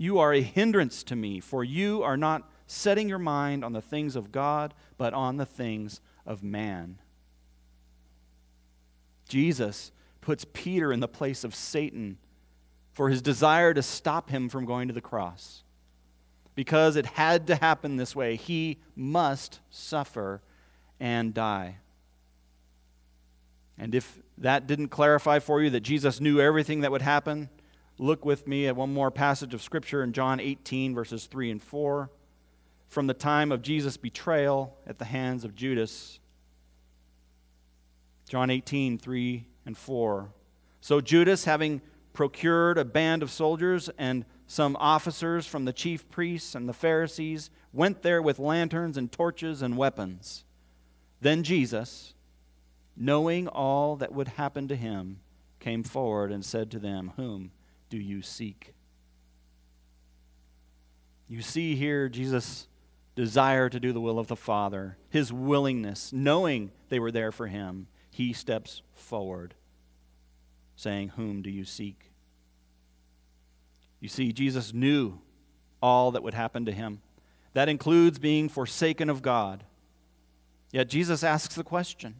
You 0.00 0.18
are 0.18 0.32
a 0.32 0.40
hindrance 0.40 1.02
to 1.04 1.14
me, 1.14 1.40
for 1.40 1.62
you 1.62 2.02
are 2.02 2.16
not 2.16 2.50
setting 2.66 3.06
your 3.06 3.18
mind 3.18 3.62
on 3.62 3.74
the 3.74 3.82
things 3.82 4.16
of 4.16 4.32
God, 4.32 4.72
but 4.96 5.12
on 5.12 5.36
the 5.36 5.44
things 5.44 6.00
of 6.24 6.42
man. 6.42 7.00
Jesus 9.28 9.92
puts 10.22 10.46
Peter 10.54 10.90
in 10.90 11.00
the 11.00 11.06
place 11.06 11.44
of 11.44 11.54
Satan 11.54 12.16
for 12.94 13.10
his 13.10 13.20
desire 13.20 13.74
to 13.74 13.82
stop 13.82 14.30
him 14.30 14.48
from 14.48 14.64
going 14.64 14.88
to 14.88 14.94
the 14.94 15.02
cross. 15.02 15.64
Because 16.54 16.96
it 16.96 17.04
had 17.04 17.46
to 17.48 17.56
happen 17.56 17.96
this 17.96 18.16
way, 18.16 18.36
he 18.36 18.78
must 18.96 19.60
suffer 19.68 20.40
and 20.98 21.34
die. 21.34 21.76
And 23.76 23.94
if 23.94 24.18
that 24.38 24.66
didn't 24.66 24.88
clarify 24.88 25.40
for 25.40 25.60
you 25.60 25.68
that 25.68 25.80
Jesus 25.80 26.22
knew 26.22 26.40
everything 26.40 26.80
that 26.80 26.90
would 26.90 27.02
happen, 27.02 27.50
look 28.00 28.24
with 28.24 28.48
me 28.48 28.66
at 28.66 28.74
one 28.74 28.92
more 28.92 29.10
passage 29.10 29.52
of 29.52 29.60
Scripture 29.60 30.02
in 30.02 30.14
John 30.14 30.40
18, 30.40 30.94
verses 30.94 31.26
3 31.26 31.50
and 31.50 31.62
4. 31.62 32.10
From 32.88 33.06
the 33.06 33.14
time 33.14 33.52
of 33.52 33.60
Jesus' 33.60 33.98
betrayal 33.98 34.76
at 34.86 34.98
the 34.98 35.04
hands 35.04 35.44
of 35.44 35.54
Judas. 35.54 36.18
John 38.26 38.48
18, 38.48 38.98
3 38.98 39.46
and 39.66 39.76
4. 39.76 40.30
So 40.80 41.00
Judas, 41.02 41.44
having 41.44 41.82
procured 42.14 42.78
a 42.78 42.86
band 42.86 43.22
of 43.22 43.30
soldiers 43.30 43.90
and 43.98 44.24
some 44.46 44.76
officers 44.80 45.46
from 45.46 45.66
the 45.66 45.72
chief 45.72 46.08
priests 46.10 46.54
and 46.54 46.66
the 46.66 46.72
Pharisees, 46.72 47.50
went 47.72 48.00
there 48.00 48.22
with 48.22 48.38
lanterns 48.38 48.96
and 48.96 49.12
torches 49.12 49.60
and 49.60 49.76
weapons. 49.76 50.44
Then 51.20 51.42
Jesus, 51.42 52.14
knowing 52.96 53.46
all 53.46 53.94
that 53.96 54.12
would 54.12 54.28
happen 54.28 54.68
to 54.68 54.74
him, 54.74 55.20
came 55.60 55.82
forward 55.82 56.32
and 56.32 56.42
said 56.42 56.70
to 56.70 56.78
them, 56.78 57.12
Whom 57.16 57.50
do 57.90 57.98
you 57.98 58.22
seek? 58.22 58.74
You 61.28 61.42
see 61.42 61.76
here 61.76 62.08
Jesus' 62.08 62.66
desire 63.14 63.68
to 63.68 63.78
do 63.78 63.92
the 63.92 64.00
will 64.00 64.18
of 64.18 64.28
the 64.28 64.36
Father, 64.36 64.96
his 65.10 65.32
willingness, 65.32 66.12
knowing 66.12 66.70
they 66.88 66.98
were 66.98 67.12
there 67.12 67.32
for 67.32 67.48
him. 67.48 67.88
He 68.10 68.32
steps 68.32 68.82
forward, 68.94 69.54
saying, 70.74 71.10
Whom 71.10 71.42
do 71.42 71.50
you 71.50 71.64
seek? 71.64 72.10
You 74.00 74.08
see, 74.08 74.32
Jesus 74.32 74.72
knew 74.72 75.20
all 75.82 76.12
that 76.12 76.22
would 76.22 76.34
happen 76.34 76.64
to 76.64 76.72
him. 76.72 77.02
That 77.52 77.68
includes 77.68 78.18
being 78.18 78.48
forsaken 78.48 79.10
of 79.10 79.22
God. 79.22 79.64
Yet 80.72 80.88
Jesus 80.88 81.22
asks 81.22 81.54
the 81.54 81.64
question 81.64 82.16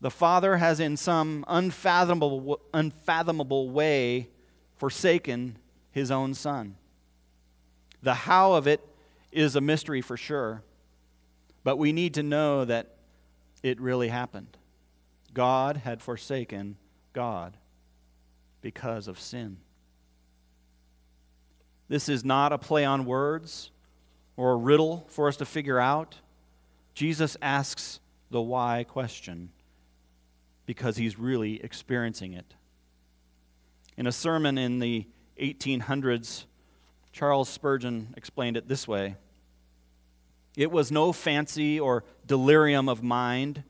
the 0.00 0.10
Father 0.10 0.56
has, 0.56 0.80
in 0.80 0.96
some 0.96 1.44
unfathomable, 1.46 2.60
unfathomable 2.72 3.70
way, 3.70 4.28
forsaken 4.76 5.58
his 5.90 6.10
own 6.10 6.32
Son. 6.32 6.76
The 8.02 8.14
how 8.14 8.54
of 8.54 8.66
it 8.66 8.80
is 9.30 9.56
a 9.56 9.60
mystery 9.60 10.00
for 10.00 10.16
sure, 10.16 10.62
but 11.64 11.76
we 11.76 11.92
need 11.92 12.14
to 12.14 12.22
know 12.22 12.64
that 12.64 12.96
it 13.62 13.80
really 13.80 14.08
happened. 14.08 14.56
God 15.34 15.76
had 15.76 16.00
forsaken 16.00 16.76
God 17.12 17.56
because 18.62 19.06
of 19.06 19.20
sin. 19.20 19.58
This 21.88 22.08
is 22.08 22.24
not 22.24 22.52
a 22.52 22.58
play 22.58 22.84
on 22.84 23.04
words 23.04 23.70
or 24.36 24.52
a 24.52 24.56
riddle 24.56 25.04
for 25.08 25.28
us 25.28 25.36
to 25.36 25.44
figure 25.44 25.78
out. 25.78 26.16
Jesus 26.94 27.36
asks 27.42 28.00
the 28.30 28.40
why 28.40 28.84
question 28.88 29.50
because 30.66 30.96
he's 30.96 31.18
really 31.18 31.62
experiencing 31.62 32.32
it. 32.32 32.54
In 33.96 34.06
a 34.06 34.12
sermon 34.12 34.56
in 34.56 34.78
the 34.78 35.06
1800s, 35.40 36.44
Charles 37.12 37.48
Spurgeon 37.48 38.14
explained 38.16 38.56
it 38.56 38.68
this 38.68 38.86
way 38.86 39.16
It 40.56 40.70
was 40.70 40.92
no 40.92 41.12
fancy 41.12 41.78
or 41.80 42.04
delirium 42.26 42.88
of 42.88 43.02
mind 43.02 43.64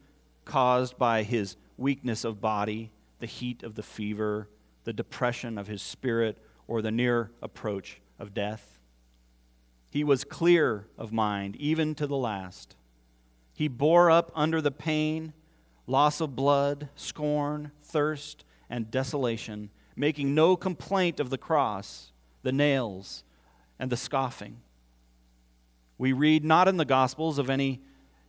caused 0.45 0.99
by 0.99 1.23
his 1.23 1.57
weakness 1.77 2.25
of 2.25 2.41
body, 2.41 2.93
the 3.19 3.27
heat 3.27 3.63
of 3.63 3.75
the 3.75 3.83
fever, 3.83 4.49
the 4.85 4.93
depression 4.93 5.59
of 5.59 5.67
his 5.67 5.83
spirit, 5.83 6.39
or 6.67 6.83
the 6.83 6.91
near 6.91 7.31
approach 7.43 8.01
of 8.19 8.35
death. 8.35 8.79
He 9.91 10.05
was 10.05 10.25
clear 10.25 10.87
of 10.97 11.13
mind, 11.13 11.57
even 11.57 11.95
to 11.97 12.07
the 12.07 12.17
last. 12.17 12.77
He 13.53 13.67
bore 13.67 14.11
up 14.11 14.31
under 14.35 14.61
the 14.61 14.71
pain, 14.71 15.33
loss 15.87 16.21
of 16.21 16.37
blood, 16.37 16.89
scorn, 16.95 17.73
thirst, 17.83 18.45
and 18.69 18.91
desolation, 18.91 19.71
making 19.97 20.35
no 20.35 20.57
complaint 20.57 21.21
of 21.21 21.31
the 21.31 21.39
cross, 21.39 22.13
the 22.43 22.53
nails, 22.53 23.25
and 23.79 23.91
the 23.91 23.97
scoffing. 23.97 24.61
We 25.99 26.13
read 26.13 26.45
not 26.45 26.69
in 26.69 26.77
the 26.77 26.85
Gospels 26.85 27.39
of 27.39 27.51
any, 27.51 27.81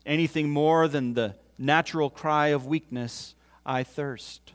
anything 0.06 0.50
more 0.50 0.88
than 0.88 1.14
the 1.14 1.36
natural 1.58 2.10
cry 2.10 2.48
of 2.48 2.66
weakness 2.66 3.36
I 3.66 3.84
thirst. 3.84 4.54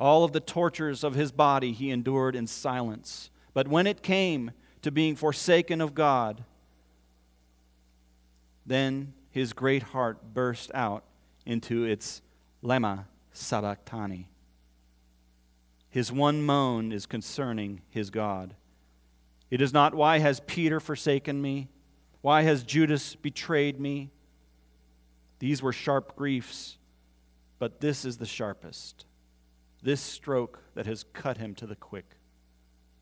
All 0.00 0.24
of 0.24 0.32
the 0.32 0.40
tortures 0.40 1.04
of 1.04 1.14
his 1.14 1.30
body 1.30 1.72
he 1.72 1.90
endured 1.90 2.34
in 2.34 2.46
silence. 2.46 3.30
But 3.52 3.68
when 3.68 3.86
it 3.86 4.02
came 4.02 4.52
to 4.82 4.90
being 4.90 5.16
forsaken 5.16 5.80
of 5.80 5.94
God, 5.94 6.44
then 8.64 9.12
his 9.30 9.52
great 9.52 9.82
heart 9.82 10.34
burst 10.34 10.70
out 10.74 11.04
into 11.48 11.84
its 11.84 12.20
lema 12.62 13.06
sabachthani. 13.32 14.28
His 15.88 16.12
one 16.12 16.42
moan 16.42 16.92
is 16.92 17.06
concerning 17.06 17.80
his 17.88 18.10
God. 18.10 18.54
It 19.50 19.62
is 19.62 19.72
not, 19.72 19.94
Why 19.94 20.18
has 20.18 20.40
Peter 20.40 20.78
forsaken 20.78 21.40
me? 21.40 21.70
Why 22.20 22.42
has 22.42 22.62
Judas 22.62 23.16
betrayed 23.16 23.80
me? 23.80 24.10
These 25.38 25.62
were 25.62 25.72
sharp 25.72 26.14
griefs, 26.14 26.76
but 27.58 27.80
this 27.80 28.04
is 28.04 28.18
the 28.18 28.26
sharpest. 28.26 29.06
This 29.82 30.02
stroke 30.02 30.62
that 30.74 30.84
has 30.84 31.04
cut 31.14 31.38
him 31.38 31.54
to 31.54 31.66
the 31.66 31.76
quick. 31.76 32.16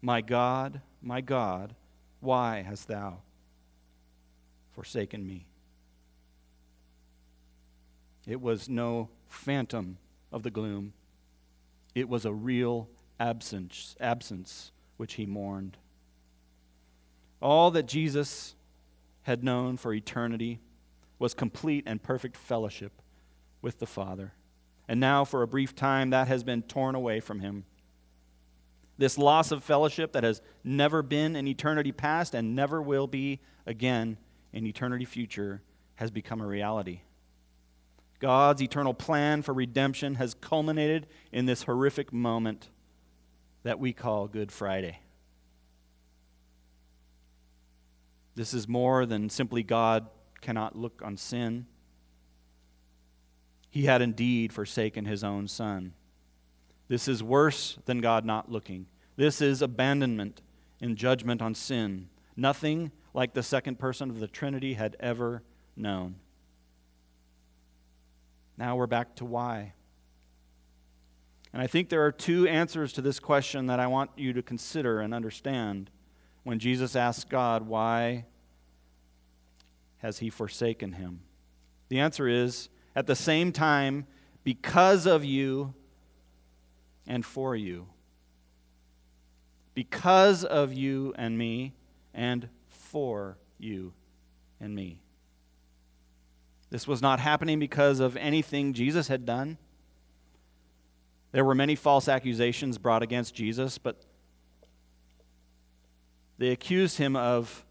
My 0.01 0.21
God, 0.21 0.83
my 1.03 1.21
God, 1.21 1.75
why 2.21 2.63
hast 2.63 2.87
thou 2.87 3.23
forsaken 4.73 5.27
me? 5.27 5.47
It 8.27 8.41
was 8.41 8.69
no 8.69 9.11
phantom 9.29 9.99
of 10.33 10.43
the 10.43 10.51
gloom. 10.51 10.93
It 11.95 12.09
was 12.09 12.25
a 12.25 12.33
real 12.33 12.89
absence, 13.19 13.97
absence 14.01 14.73
which 14.97 15.15
he 15.15 15.27
mourned. 15.27 15.77
All 17.41 17.71
that 17.71 17.87
Jesus 17.87 18.55
had 19.23 19.45
known 19.45 19.77
for 19.77 19.93
eternity 19.93 20.61
was 21.19 21.35
complete 21.35 21.85
and 21.87 22.03
perfect 22.03 22.37
fellowship 22.37 23.01
with 23.63 23.79
the 23.79 23.87
Father. 23.87 24.33
And 24.89 25.01
now, 25.01 25.25
for 25.25 25.43
a 25.43 25.49
brief 25.49 25.75
time, 25.75 26.11
that 26.11 26.29
has 26.29 26.45
been 26.45 26.63
torn 26.63 26.95
away 26.95 27.21
from 27.21 27.41
him. 27.41 27.65
This 28.99 29.19
loss 29.19 29.51
of 29.51 29.65
fellowship 29.65 30.13
that 30.13 30.25
has 30.25 30.41
never 30.65 31.03
been 31.03 31.37
in 31.37 31.47
eternity 31.49 31.93
past 31.93 32.35
and 32.35 32.55
never 32.55 32.81
will 32.81 33.07
be 33.07 33.41
again 33.67 34.17
in 34.53 34.67
eternity 34.67 35.05
future 35.05 35.63
has 35.97 36.11
become 36.11 36.41
a 36.41 36.47
reality. 36.47 37.01
God's 38.19 38.63
eternal 38.63 38.95
plan 38.95 39.43
for 39.43 39.53
redemption 39.53 40.15
has 40.17 40.35
culminated 40.35 41.07
in 41.33 41.47
this 41.47 41.65
horrific 41.65 42.13
moment 42.13 42.71
that 43.63 43.79
we 43.79 43.93
call 43.93 44.29
Good 44.29 44.51
Friday. 44.51 45.01
This 48.35 48.55
is 48.55 48.69
more 48.69 49.07
than 49.07 49.29
simply 49.31 49.63
God 49.63 50.07
cannot 50.41 50.77
look 50.77 51.01
on 51.05 51.17
sin. 51.17 51.67
He 53.71 53.85
had 53.85 54.03
indeed 54.03 54.53
forsaken 54.53 55.05
his 55.05 55.25
own 55.25 55.49
son. 55.49 55.95
This 56.89 57.09
is 57.09 57.23
worse 57.23 57.79
than 57.87 58.01
God 58.01 58.25
not 58.25 58.51
looking. 58.51 58.87
This 59.17 59.41
is 59.41 59.63
abandonment 59.63 60.43
and 60.81 60.97
judgment 60.97 61.43
on 61.43 61.55
sin. 61.55 62.09
Nothing 62.37 62.93
like 63.13 63.35
the 63.35 63.43
second 63.43 63.79
person 63.79 64.11
of 64.11 64.21
the 64.21 64.29
Trinity 64.29 64.75
had 64.75 64.97
ever 65.01 65.43
known. 65.75 66.17
Now 68.59 68.77
we're 68.77 68.87
back 68.87 69.17
to 69.17 69.25
why. 69.25 69.75
And 71.53 71.63
I 71.63 71.67
think 71.67 71.89
there 71.89 72.05
are 72.05 72.13
two 72.13 72.47
answers 72.47 72.93
to 72.95 73.03
this 73.03 73.19
question 73.19 73.67
that 73.67 73.81
I 73.81 73.87
want 73.87 74.11
you 74.17 74.33
to 74.33 74.43
consider 74.43 75.01
and 75.01 75.15
understand 75.15 75.91
when 76.43 76.59
Jesus 76.59 76.95
asks 76.95 77.25
God, 77.25 77.67
Why 77.67 78.27
has 79.99 80.19
he 80.19 80.31
forsaken 80.31 80.93
him? 80.93 81.21
The 81.89 82.01
answer 82.01 82.29
is, 82.29 82.69
at 82.95 83.07
the 83.07 83.17
same 83.17 83.53
time, 83.53 84.07
because 84.45 85.07
of 85.07 85.25
you 85.25 85.75
and 87.07 87.25
for 87.25 87.57
you 87.57 87.87
because 89.77 90.43
of 90.43 90.73
you 90.73 91.13
and 91.19 91.37
me, 91.37 91.75
and 92.15 92.49
for 92.71 93.37
you 93.59 93.93
and 94.59 94.75
me. 94.75 95.03
This 96.71 96.87
was 96.87 97.01
not 97.01 97.21
happening 97.21 97.59
because 97.59 98.01
of 98.01 98.17
anything 98.17 98.73
Jesus 98.73 99.09
had 99.09 99.25
done. 99.25 99.59
There 101.33 101.45
were 101.45 101.55
many 101.55 101.75
false 101.75 102.09
accusations 102.09 102.79
brought 102.79 103.03
against 103.03 103.35
Jesus, 103.35 103.79
but 103.79 104.03
they 106.39 106.49
accused 106.49 106.99
him 106.99 107.17
of 107.17 107.65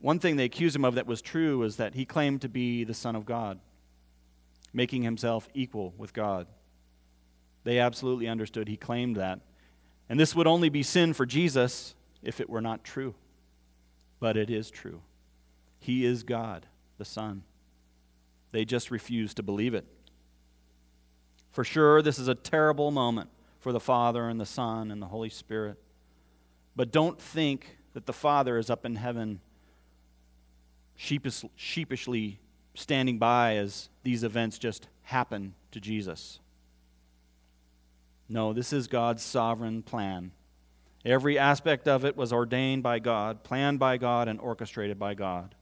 one 0.00 0.18
thing 0.18 0.36
they 0.36 0.44
accused 0.44 0.76
him 0.76 0.84
of 0.84 0.94
that 0.94 1.06
was 1.06 1.20
true 1.20 1.58
was 1.58 1.76
that 1.76 1.94
he 1.94 2.04
claimed 2.04 2.42
to 2.42 2.48
be 2.48 2.84
the 2.84 2.94
Son 2.94 3.16
of 3.16 3.26
God, 3.26 3.58
making 4.72 5.02
himself 5.02 5.48
equal 5.54 5.92
with 5.96 6.12
God. 6.12 6.46
They 7.64 7.80
absolutely 7.80 8.28
understood 8.28 8.68
he 8.68 8.76
claimed 8.76 9.16
that. 9.16 9.40
And 10.08 10.18
this 10.18 10.34
would 10.34 10.46
only 10.46 10.68
be 10.68 10.82
sin 10.82 11.12
for 11.12 11.26
Jesus 11.26 11.94
if 12.22 12.40
it 12.40 12.48
were 12.48 12.60
not 12.60 12.84
true. 12.84 13.14
But 14.20 14.36
it 14.36 14.50
is 14.50 14.70
true. 14.70 15.02
He 15.80 16.04
is 16.04 16.22
God, 16.22 16.66
the 16.96 17.04
Son. 17.04 17.42
They 18.50 18.64
just 18.64 18.90
refuse 18.90 19.34
to 19.34 19.42
believe 19.42 19.74
it. 19.74 19.84
For 21.50 21.64
sure, 21.64 22.02
this 22.02 22.18
is 22.18 22.28
a 22.28 22.34
terrible 22.34 22.90
moment 22.90 23.30
for 23.60 23.72
the 23.72 23.80
Father 23.80 24.28
and 24.28 24.40
the 24.40 24.46
Son 24.46 24.90
and 24.90 25.02
the 25.02 25.06
Holy 25.06 25.30
Spirit. 25.30 25.78
But 26.76 26.92
don't 26.92 27.20
think 27.20 27.78
that 27.94 28.06
the 28.06 28.12
Father 28.12 28.58
is 28.58 28.70
up 28.70 28.84
in 28.86 28.96
heaven 28.96 29.40
sheepish, 30.94 31.44
sheepishly 31.56 32.38
standing 32.74 33.18
by 33.18 33.56
as 33.56 33.88
these 34.02 34.22
events 34.22 34.58
just 34.58 34.88
happen 35.02 35.54
to 35.72 35.80
Jesus. 35.80 36.38
No, 38.28 38.52
this 38.52 38.72
is 38.72 38.86
God's 38.86 39.22
sovereign 39.22 39.82
plan. 39.82 40.32
Every 41.04 41.38
aspect 41.38 41.88
of 41.88 42.04
it 42.04 42.16
was 42.16 42.32
ordained 42.32 42.82
by 42.82 42.98
God, 42.98 43.42
planned 43.42 43.78
by 43.78 43.96
God, 43.96 44.28
and 44.28 44.38
orchestrated 44.38 44.98
by 44.98 45.14
God. 45.14 45.54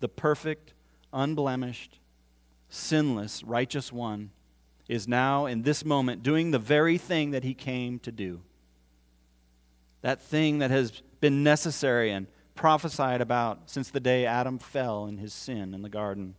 The 0.00 0.08
perfect, 0.08 0.72
unblemished, 1.12 1.98
sinless, 2.68 3.42
righteous 3.42 3.92
one 3.92 4.30
is 4.88 5.08
now, 5.08 5.46
in 5.46 5.62
this 5.62 5.84
moment, 5.84 6.22
doing 6.22 6.50
the 6.50 6.58
very 6.58 6.98
thing 6.98 7.32
that 7.32 7.44
he 7.44 7.54
came 7.54 7.98
to 8.00 8.12
do. 8.12 8.40
That 10.02 10.20
thing 10.20 10.58
that 10.58 10.70
has 10.70 11.02
been 11.20 11.42
necessary 11.42 12.10
and 12.12 12.26
prophesied 12.54 13.20
about 13.20 13.68
since 13.68 13.90
the 13.90 14.00
day 14.00 14.24
Adam 14.26 14.58
fell 14.58 15.06
in 15.06 15.18
his 15.18 15.34
sin 15.34 15.74
in 15.74 15.82
the 15.82 15.88
garden. 15.88 16.36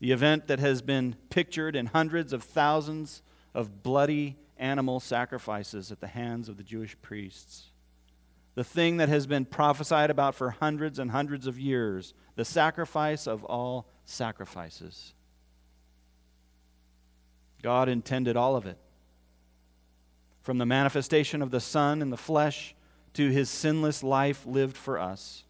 The 0.00 0.12
event 0.12 0.48
that 0.48 0.58
has 0.58 0.82
been 0.82 1.16
pictured 1.30 1.76
in 1.76 1.86
hundreds 1.86 2.32
of 2.32 2.42
thousands 2.42 3.22
of 3.54 3.82
bloody 3.82 4.36
animal 4.58 5.00
sacrifices 5.00 5.90
at 5.90 6.00
the 6.00 6.08
hands 6.08 6.48
of 6.48 6.56
the 6.56 6.62
Jewish 6.62 6.96
priests. 7.02 7.71
The 8.54 8.64
thing 8.64 8.98
that 8.98 9.08
has 9.08 9.26
been 9.26 9.44
prophesied 9.44 10.10
about 10.10 10.34
for 10.34 10.50
hundreds 10.50 10.98
and 10.98 11.10
hundreds 11.10 11.46
of 11.46 11.58
years, 11.58 12.12
the 12.36 12.44
sacrifice 12.44 13.26
of 13.26 13.44
all 13.44 13.86
sacrifices. 14.04 15.14
God 17.62 17.88
intended 17.88 18.36
all 18.36 18.56
of 18.56 18.66
it. 18.66 18.78
From 20.42 20.58
the 20.58 20.66
manifestation 20.66 21.40
of 21.40 21.50
the 21.50 21.60
Son 21.60 22.02
in 22.02 22.10
the 22.10 22.16
flesh 22.16 22.74
to 23.14 23.30
his 23.30 23.48
sinless 23.48 24.02
life 24.02 24.44
lived 24.44 24.76
for 24.76 24.98
us. 24.98 25.44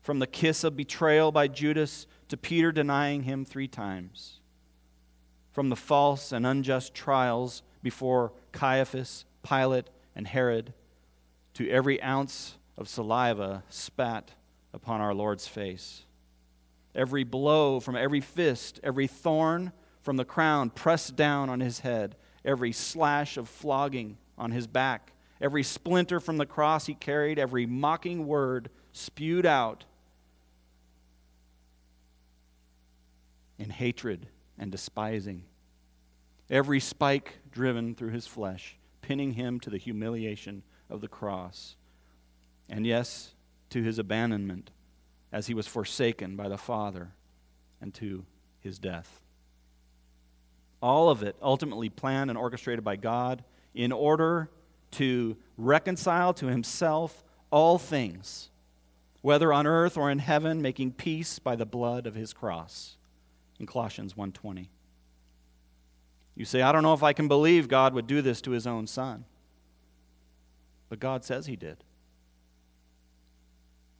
From 0.00 0.18
the 0.18 0.26
kiss 0.26 0.64
of 0.64 0.76
betrayal 0.76 1.30
by 1.30 1.48
Judas 1.48 2.06
to 2.28 2.36
Peter 2.36 2.72
denying 2.72 3.24
him 3.24 3.44
three 3.44 3.68
times 3.68 4.40
from 5.54 5.68
the 5.68 5.76
false 5.76 6.32
and 6.32 6.44
unjust 6.44 6.92
trials 6.94 7.62
before 7.80 8.32
Caiaphas, 8.50 9.24
Pilate, 9.44 9.88
and 10.16 10.26
Herod 10.26 10.74
to 11.54 11.68
every 11.70 12.02
ounce 12.02 12.56
of 12.76 12.88
saliva 12.88 13.62
spat 13.68 14.32
upon 14.72 15.00
our 15.00 15.14
Lord's 15.14 15.46
face. 15.46 16.02
every 16.94 17.24
blow 17.24 17.80
from 17.80 17.96
every 17.96 18.20
fist, 18.20 18.78
every 18.84 19.08
thorn 19.08 19.72
from 20.00 20.16
the 20.16 20.24
crown 20.24 20.70
pressed 20.70 21.16
down 21.16 21.48
on 21.48 21.58
his 21.58 21.80
head, 21.80 22.14
every 22.44 22.70
slash 22.70 23.36
of 23.36 23.48
flogging 23.48 24.16
on 24.38 24.52
his 24.52 24.66
back, 24.66 25.12
every 25.40 25.62
splinter 25.62 26.20
from 26.20 26.36
the 26.36 26.46
cross 26.46 26.86
he 26.86 26.94
carried, 26.94 27.38
every 27.38 27.66
mocking 27.66 28.26
word 28.26 28.70
spewed 28.92 29.46
out 29.46 29.84
in 33.58 33.70
hatred 33.70 34.28
and 34.58 34.70
despising, 34.70 35.42
every 36.50 36.78
spike 36.78 37.38
driven 37.50 37.94
through 37.94 38.10
his 38.10 38.26
flesh, 38.26 38.76
pinning 39.02 39.32
him 39.32 39.58
to 39.58 39.70
the 39.70 39.78
humiliation 39.78 40.62
of 40.90 41.00
the 41.00 41.08
cross, 41.08 41.76
and 42.68 42.86
yes, 42.86 43.34
to 43.70 43.82
his 43.82 43.98
abandonment 43.98 44.70
as 45.32 45.46
he 45.46 45.54
was 45.54 45.66
forsaken 45.66 46.36
by 46.36 46.48
the 46.48 46.58
Father 46.58 47.10
and 47.80 47.92
to 47.94 48.24
his 48.60 48.78
death. 48.78 49.20
All 50.80 51.10
of 51.10 51.22
it 51.22 51.36
ultimately 51.42 51.88
planned 51.88 52.30
and 52.30 52.38
orchestrated 52.38 52.84
by 52.84 52.96
God 52.96 53.42
in 53.74 53.90
order 53.90 54.50
to 54.92 55.36
reconcile 55.56 56.32
to 56.34 56.46
himself 56.46 57.24
all 57.50 57.78
things, 57.78 58.50
whether 59.22 59.52
on 59.52 59.66
earth 59.66 59.96
or 59.96 60.10
in 60.10 60.18
heaven, 60.18 60.62
making 60.62 60.92
peace 60.92 61.38
by 61.38 61.56
the 61.56 61.66
blood 61.66 62.06
of 62.06 62.14
his 62.14 62.32
cross. 62.32 62.96
In 63.58 63.66
Colossians 63.66 64.14
1:20. 64.14 64.68
You 66.36 66.44
say, 66.44 66.62
I 66.62 66.72
don't 66.72 66.82
know 66.82 66.94
if 66.94 67.02
I 67.02 67.12
can 67.12 67.28
believe 67.28 67.68
God 67.68 67.94
would 67.94 68.06
do 68.06 68.20
this 68.20 68.40
to 68.42 68.50
his 68.50 68.66
own 68.66 68.86
son. 68.86 69.24
But 70.94 71.00
God 71.00 71.24
says 71.24 71.46
he 71.46 71.56
did. 71.56 71.78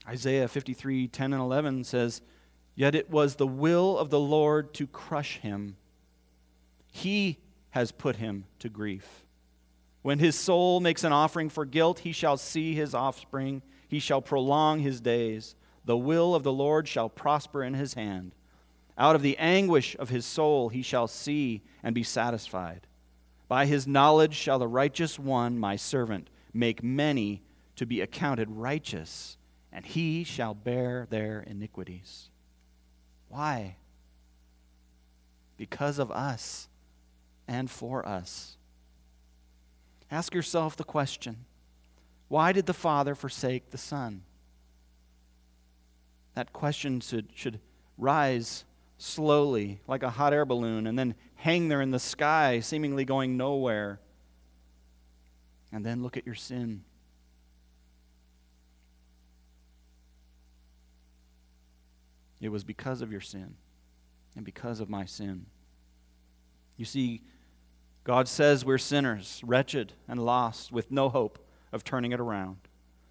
Isaiah 0.07 0.47
53 0.47 1.09
10 1.09 1.33
and 1.33 1.41
11 1.41 1.83
says, 1.83 2.21
Yet 2.73 2.95
it 2.95 3.09
was 3.09 3.35
the 3.35 3.45
will 3.45 3.97
of 3.97 4.09
the 4.09 4.19
Lord 4.19 4.73
to 4.75 4.87
crush 4.87 5.39
him. 5.39 5.75
He 6.89 7.39
has 7.71 7.91
put 7.91 8.15
him 8.15 8.45
to 8.59 8.69
grief. 8.69 9.25
When 10.03 10.19
his 10.19 10.39
soul 10.39 10.79
makes 10.79 11.03
an 11.03 11.11
offering 11.11 11.49
for 11.49 11.65
guilt, 11.65 11.99
he 11.99 12.13
shall 12.13 12.37
see 12.37 12.73
his 12.75 12.95
offspring. 12.95 13.61
He 13.89 13.99
shall 13.99 14.21
prolong 14.21 14.79
his 14.79 15.01
days. 15.01 15.57
The 15.83 15.97
will 15.97 16.33
of 16.33 16.43
the 16.43 16.53
Lord 16.53 16.87
shall 16.87 17.09
prosper 17.09 17.61
in 17.61 17.73
his 17.73 17.95
hand. 17.95 18.33
Out 18.97 19.17
of 19.17 19.21
the 19.21 19.37
anguish 19.37 19.97
of 19.99 20.07
his 20.07 20.25
soul 20.25 20.69
he 20.69 20.81
shall 20.81 21.09
see 21.09 21.61
and 21.83 21.93
be 21.93 22.03
satisfied. 22.03 22.87
By 23.49 23.65
his 23.65 23.85
knowledge 23.85 24.33
shall 24.33 24.59
the 24.59 24.67
righteous 24.69 25.19
one, 25.19 25.59
my 25.59 25.75
servant, 25.75 26.29
make 26.55 26.83
many 26.83 27.41
to 27.75 27.85
be 27.85 28.01
accounted 28.01 28.49
righteous 28.49 29.37
and 29.71 29.85
he 29.85 30.23
shall 30.23 30.53
bear 30.53 31.05
their 31.09 31.41
iniquities. 31.41 32.29
Why? 33.27 33.75
Because 35.57 35.99
of 35.99 36.09
us 36.11 36.69
and 37.47 37.69
for 37.69 38.07
us. 38.07 38.55
Ask 40.09 40.33
yourself 40.33 40.77
the 40.77 40.85
question 40.85 41.45
why 42.27 42.53
did 42.53 42.65
the 42.65 42.73
Father 42.73 43.13
forsake 43.15 43.69
the 43.69 43.77
Son? 43.77 44.23
That 46.33 46.53
question 46.53 46.99
should, 47.01 47.29
should 47.35 47.59
rise 47.97 48.65
slowly 48.97 49.81
like 49.87 50.03
a 50.03 50.09
hot 50.09 50.33
air 50.33 50.45
balloon 50.45 50.87
and 50.87 50.97
then 50.97 51.15
hang 51.35 51.67
there 51.67 51.81
in 51.81 51.91
the 51.91 51.99
sky, 51.99 52.61
seemingly 52.61 53.05
going 53.05 53.37
nowhere. 53.37 53.99
And 55.71 55.85
then 55.85 56.01
look 56.01 56.17
at 56.17 56.25
your 56.25 56.35
sin. 56.35 56.83
It 62.41 62.49
was 62.49 62.63
because 62.63 63.01
of 63.01 63.11
your 63.11 63.21
sin 63.21 63.55
and 64.35 64.45
because 64.45 64.79
of 64.79 64.89
my 64.89 65.05
sin. 65.05 65.47
You 66.77 66.85
see, 66.85 67.21
God 68.03 68.27
says 68.27 68.63
we're 68.63 68.77
sinners, 68.77 69.41
wretched 69.43 69.93
and 70.07 70.23
lost, 70.23 70.71
with 70.71 70.91
no 70.91 71.09
hope 71.09 71.39
of 71.71 71.83
turning 71.83 72.11
it 72.11 72.19
around. 72.19 72.57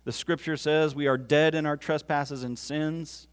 The 0.05 0.13
scripture 0.13 0.57
says 0.57 0.95
we 0.95 1.07
are 1.07 1.19
dead 1.19 1.55
in 1.55 1.67
our 1.67 1.77
trespasses 1.77 2.45
and 2.45 2.59
sins, 2.59 3.27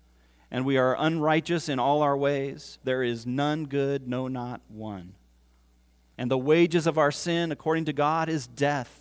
and 0.49 0.65
we 0.65 0.77
are 0.77 0.95
unrighteous 0.97 1.69
in 1.69 1.79
all 1.79 2.01
our 2.01 2.17
ways. 2.17 2.79
There 2.84 3.03
is 3.03 3.25
none 3.25 3.65
good, 3.65 4.07
no, 4.07 4.27
not 4.27 4.62
one. 4.69 5.13
And 6.17 6.31
the 6.31 6.38
wages 6.38 6.88
of 6.88 6.97
our 6.97 7.12
sin, 7.12 7.51
according 7.51 7.86
to 7.86 7.93
God, 7.93 8.29
is 8.29 8.47
death. 8.47 9.00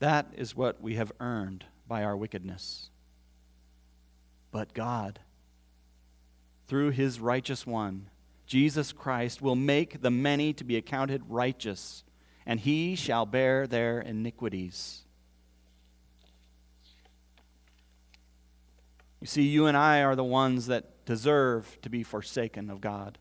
That 0.00 0.26
is 0.36 0.56
what 0.56 0.82
we 0.82 0.96
have 0.96 1.12
earned 1.20 1.64
by 1.86 2.04
our 2.04 2.16
wickedness 2.16 2.90
but 4.50 4.74
God. 4.74 5.20
Through 6.66 6.90
his 6.90 7.20
righteous 7.20 7.66
one, 7.66 8.10
Jesus 8.46 8.92
Christ 8.92 9.40
will 9.40 9.56
make 9.56 10.02
the 10.02 10.10
many 10.10 10.52
to 10.54 10.64
be 10.64 10.76
accounted 10.76 11.22
righteous, 11.28 12.04
and 12.46 12.60
he 12.60 12.94
shall 12.96 13.26
bear 13.26 13.66
their 13.66 14.00
iniquities. 14.00 15.04
You 19.20 19.26
see, 19.26 19.42
you 19.42 19.66
and 19.66 19.76
I 19.76 20.02
are 20.02 20.16
the 20.16 20.24
ones 20.24 20.66
that 20.66 21.04
deserve 21.04 21.78
to 21.82 21.90
be 21.90 22.02
forsaken 22.02 22.70
of 22.70 22.80
God. 22.80 23.18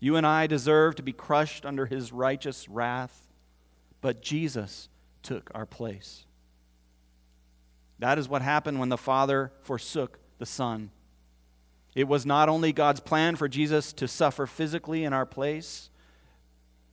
You 0.00 0.16
and 0.16 0.26
I 0.26 0.46
deserve 0.46 0.94
to 0.96 1.02
be 1.02 1.12
crushed 1.12 1.66
under 1.66 1.86
his 1.86 2.12
righteous 2.12 2.68
wrath, 2.68 3.28
but 4.00 4.22
Jesus 4.22 4.88
took 5.22 5.50
our 5.54 5.66
place. 5.66 6.24
That 7.98 8.18
is 8.18 8.28
what 8.28 8.42
happened 8.42 8.80
when 8.80 8.88
the 8.88 8.96
Father 8.96 9.52
forsook 9.62 10.18
the 10.38 10.46
Son. 10.46 10.90
It 11.94 12.08
was 12.08 12.24
not 12.24 12.48
only 12.48 12.72
God's 12.72 13.00
plan 13.00 13.36
for 13.36 13.48
Jesus 13.48 13.92
to 13.94 14.08
suffer 14.08 14.46
physically 14.46 15.04
in 15.04 15.12
our 15.12 15.26
place, 15.26 15.90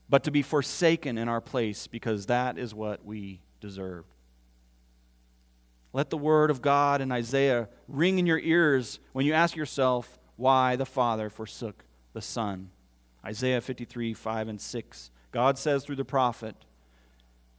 but 0.09 0.23
to 0.23 0.31
be 0.31 0.41
forsaken 0.41 1.17
in 1.17 1.29
our 1.29 1.41
place 1.41 1.87
because 1.87 2.25
that 2.25 2.57
is 2.57 2.73
what 2.73 3.05
we 3.05 3.41
deserved. 3.61 4.13
Let 5.93 6.09
the 6.09 6.17
word 6.17 6.51
of 6.51 6.61
God 6.61 7.01
in 7.01 7.11
Isaiah 7.11 7.69
ring 7.87 8.19
in 8.19 8.25
your 8.25 8.39
ears 8.39 8.99
when 9.13 9.25
you 9.25 9.33
ask 9.33 9.55
yourself 9.55 10.19
why 10.35 10.75
the 10.75 10.85
Father 10.85 11.29
forsook 11.29 11.83
the 12.13 12.21
Son. 12.21 12.69
Isaiah 13.25 13.61
53, 13.61 14.13
5 14.13 14.47
and 14.47 14.61
6. 14.61 15.11
God 15.31 15.57
says 15.57 15.83
through 15.83 15.95
the 15.95 16.05
prophet, 16.05 16.55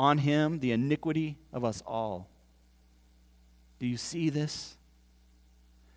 on 0.00 0.16
him 0.16 0.60
the 0.60 0.72
iniquity 0.72 1.36
of 1.52 1.62
us 1.62 1.82
all. 1.86 2.26
Do 3.78 3.86
you 3.86 3.98
see 3.98 4.30
this? 4.30 4.78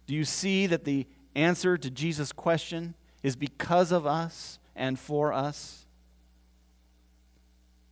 Do 0.08 0.14
you 0.14 0.26
see 0.26 0.68
that 0.68 0.84
the 0.84 1.08
answer 1.36 1.78
to 1.78 1.90
Jesus' 1.90 2.34
question 2.34 2.96
is 3.24 3.38
because 3.38 3.94
of 3.94 4.06
us 4.06 4.60
and 4.76 5.00
for 5.00 5.32
us? 5.32 5.86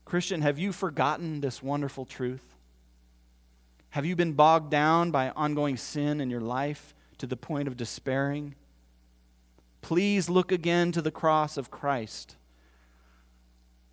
Christian, 0.04 0.42
have 0.42 0.60
you 0.60 0.74
forgotten 0.74 1.40
this 1.40 1.64
wonderful 1.64 2.04
truth? 2.04 2.58
Have 3.92 4.06
you 4.06 4.18
been 4.18 4.34
bogged 4.34 4.70
down 4.70 5.12
by 5.12 5.30
ongoing 5.30 5.78
sin 5.78 6.20
in 6.20 6.30
your 6.30 6.42
life 6.42 6.94
to 7.20 7.26
the 7.26 7.38
point 7.38 7.70
of 7.70 7.78
despairing? 7.78 8.56
Please 9.82 10.30
look 10.30 10.52
again 10.52 10.92
to 10.92 11.02
the 11.02 11.10
cross 11.10 11.56
of 11.56 11.72
Christ. 11.72 12.36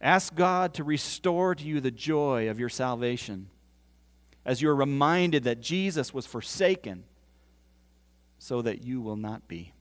Ask 0.00 0.34
God 0.34 0.74
to 0.74 0.84
restore 0.84 1.54
to 1.54 1.64
you 1.64 1.80
the 1.80 1.90
joy 1.90 2.48
of 2.48 2.60
your 2.60 2.68
salvation 2.68 3.48
as 4.44 4.62
you're 4.62 4.74
reminded 4.74 5.44
that 5.44 5.60
Jesus 5.60 6.14
was 6.14 6.26
forsaken 6.26 7.04
so 8.38 8.62
that 8.62 8.82
you 8.82 9.00
will 9.00 9.16
not 9.16 9.48
be. 9.48 9.72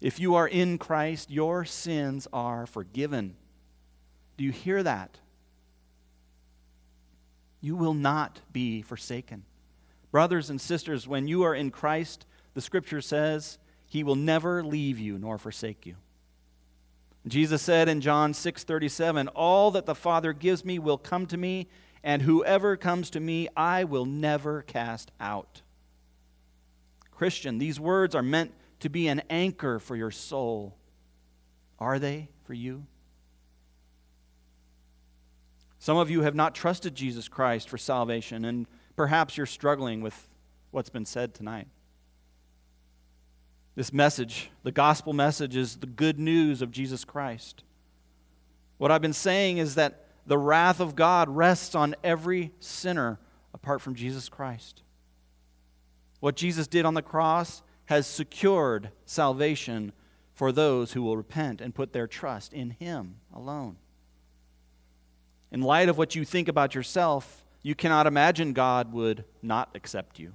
If 0.00 0.18
you 0.18 0.34
are 0.34 0.48
in 0.48 0.78
Christ, 0.78 1.30
your 1.30 1.64
sins 1.64 2.26
are 2.32 2.66
forgiven. 2.66 3.36
Do 4.36 4.44
you 4.44 4.50
hear 4.50 4.82
that? 4.82 5.18
You 7.60 7.76
will 7.76 7.94
not 7.94 8.40
be 8.52 8.82
forsaken. 8.82 9.44
Brothers 10.10 10.50
and 10.50 10.60
sisters, 10.60 11.06
when 11.06 11.28
you 11.28 11.44
are 11.44 11.54
in 11.54 11.70
Christ, 11.70 12.26
the 12.54 12.60
scripture 12.60 13.00
says, 13.00 13.58
He 13.86 14.02
will 14.02 14.16
never 14.16 14.64
leave 14.64 14.98
you 14.98 15.18
nor 15.18 15.38
forsake 15.38 15.86
you. 15.86 15.94
Jesus 17.26 17.62
said 17.62 17.88
in 17.88 18.00
John 18.00 18.34
6:37, 18.34 19.28
"All 19.28 19.70
that 19.70 19.86
the 19.86 19.94
Father 19.94 20.32
gives 20.32 20.64
me 20.64 20.78
will 20.78 20.98
come 20.98 21.26
to 21.26 21.36
me, 21.36 21.68
and 22.02 22.22
whoever 22.22 22.76
comes 22.76 23.10
to 23.10 23.20
me 23.20 23.48
I 23.56 23.84
will 23.84 24.06
never 24.06 24.62
cast 24.62 25.12
out." 25.20 25.62
Christian, 27.10 27.58
these 27.58 27.78
words 27.78 28.14
are 28.16 28.22
meant 28.22 28.52
to 28.80 28.88
be 28.88 29.06
an 29.06 29.20
anchor 29.30 29.78
for 29.78 29.94
your 29.94 30.10
soul. 30.10 30.76
Are 31.78 32.00
they 32.00 32.28
for 32.42 32.54
you? 32.54 32.86
Some 35.78 35.96
of 35.96 36.10
you 36.10 36.22
have 36.22 36.34
not 36.34 36.54
trusted 36.54 36.94
Jesus 36.94 37.28
Christ 37.28 37.68
for 37.68 37.78
salvation, 37.78 38.44
and 38.44 38.66
perhaps 38.96 39.36
you're 39.36 39.46
struggling 39.46 40.00
with 40.00 40.28
what's 40.72 40.90
been 40.90 41.04
said 41.04 41.34
tonight. 41.34 41.68
This 43.74 43.92
message, 43.92 44.50
the 44.64 44.72
gospel 44.72 45.12
message, 45.12 45.56
is 45.56 45.76
the 45.76 45.86
good 45.86 46.18
news 46.18 46.60
of 46.60 46.70
Jesus 46.70 47.04
Christ. 47.04 47.62
What 48.76 48.90
I've 48.90 49.00
been 49.00 49.12
saying 49.14 49.58
is 49.58 49.76
that 49.76 50.06
the 50.26 50.38
wrath 50.38 50.78
of 50.78 50.94
God 50.94 51.28
rests 51.28 51.74
on 51.74 51.94
every 52.04 52.52
sinner 52.60 53.18
apart 53.54 53.80
from 53.80 53.94
Jesus 53.94 54.28
Christ. 54.28 54.82
What 56.20 56.36
Jesus 56.36 56.66
did 56.66 56.84
on 56.84 56.94
the 56.94 57.02
cross 57.02 57.62
has 57.86 58.06
secured 58.06 58.90
salvation 59.06 59.92
for 60.34 60.52
those 60.52 60.92
who 60.92 61.02
will 61.02 61.16
repent 61.16 61.60
and 61.60 61.74
put 61.74 61.92
their 61.92 62.06
trust 62.06 62.52
in 62.52 62.70
Him 62.70 63.16
alone. 63.34 63.76
In 65.50 65.62
light 65.62 65.88
of 65.88 65.98
what 65.98 66.14
you 66.14 66.24
think 66.24 66.48
about 66.48 66.74
yourself, 66.74 67.44
you 67.62 67.74
cannot 67.74 68.06
imagine 68.06 68.52
God 68.52 68.92
would 68.92 69.24
not 69.42 69.70
accept 69.74 70.18
you. 70.18 70.32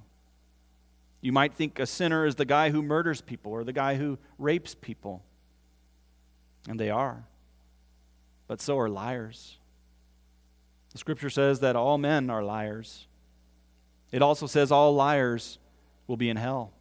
You 1.20 1.32
might 1.32 1.54
think 1.54 1.78
a 1.78 1.86
sinner 1.86 2.26
is 2.26 2.36
the 2.36 2.44
guy 2.44 2.70
who 2.70 2.82
murders 2.82 3.20
people 3.20 3.52
or 3.52 3.64
the 3.64 3.72
guy 3.72 3.96
who 3.96 4.18
rapes 4.38 4.74
people. 4.74 5.24
And 6.68 6.78
they 6.78 6.90
are. 6.90 7.26
But 8.46 8.60
so 8.60 8.78
are 8.78 8.88
liars. 8.88 9.58
The 10.92 10.98
scripture 10.98 11.30
says 11.30 11.60
that 11.60 11.76
all 11.76 11.98
men 11.98 12.30
are 12.30 12.42
liars. 12.42 13.06
It 14.10 14.22
also 14.22 14.46
says 14.46 14.72
all 14.72 14.94
liars 14.94 15.58
will 16.06 16.16
be 16.16 16.30
in 16.30 16.36
hell. 16.36 16.72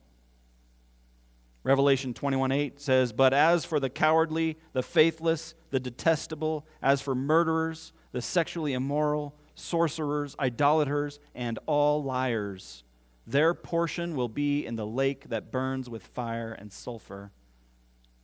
Revelation 1.63 2.13
21:8 2.13 2.79
says, 2.79 3.11
"But 3.11 3.33
as 3.33 3.65
for 3.65 3.79
the 3.79 3.89
cowardly, 3.89 4.57
the 4.71 4.83
faithless, 4.83 5.53
the 5.69 5.81
detestable, 5.81 6.65
as 6.81 7.01
for 7.01 7.13
murderers, 7.13 7.91
the 8.13 8.21
sexually 8.21 8.71
immoral, 8.71 9.35
sorcerers, 9.53 10.35
idolaters, 10.39 11.19
and 11.35 11.59
all 11.65 12.01
liars, 12.01 12.85
their 13.27 13.53
portion 13.53 14.15
will 14.15 14.29
be 14.29 14.65
in 14.65 14.75
the 14.75 14.87
lake 14.87 15.29
that 15.29 15.51
burns 15.51 15.89
with 15.89 16.01
fire 16.01 16.51
and 16.53 16.73
sulfur, 16.73 17.31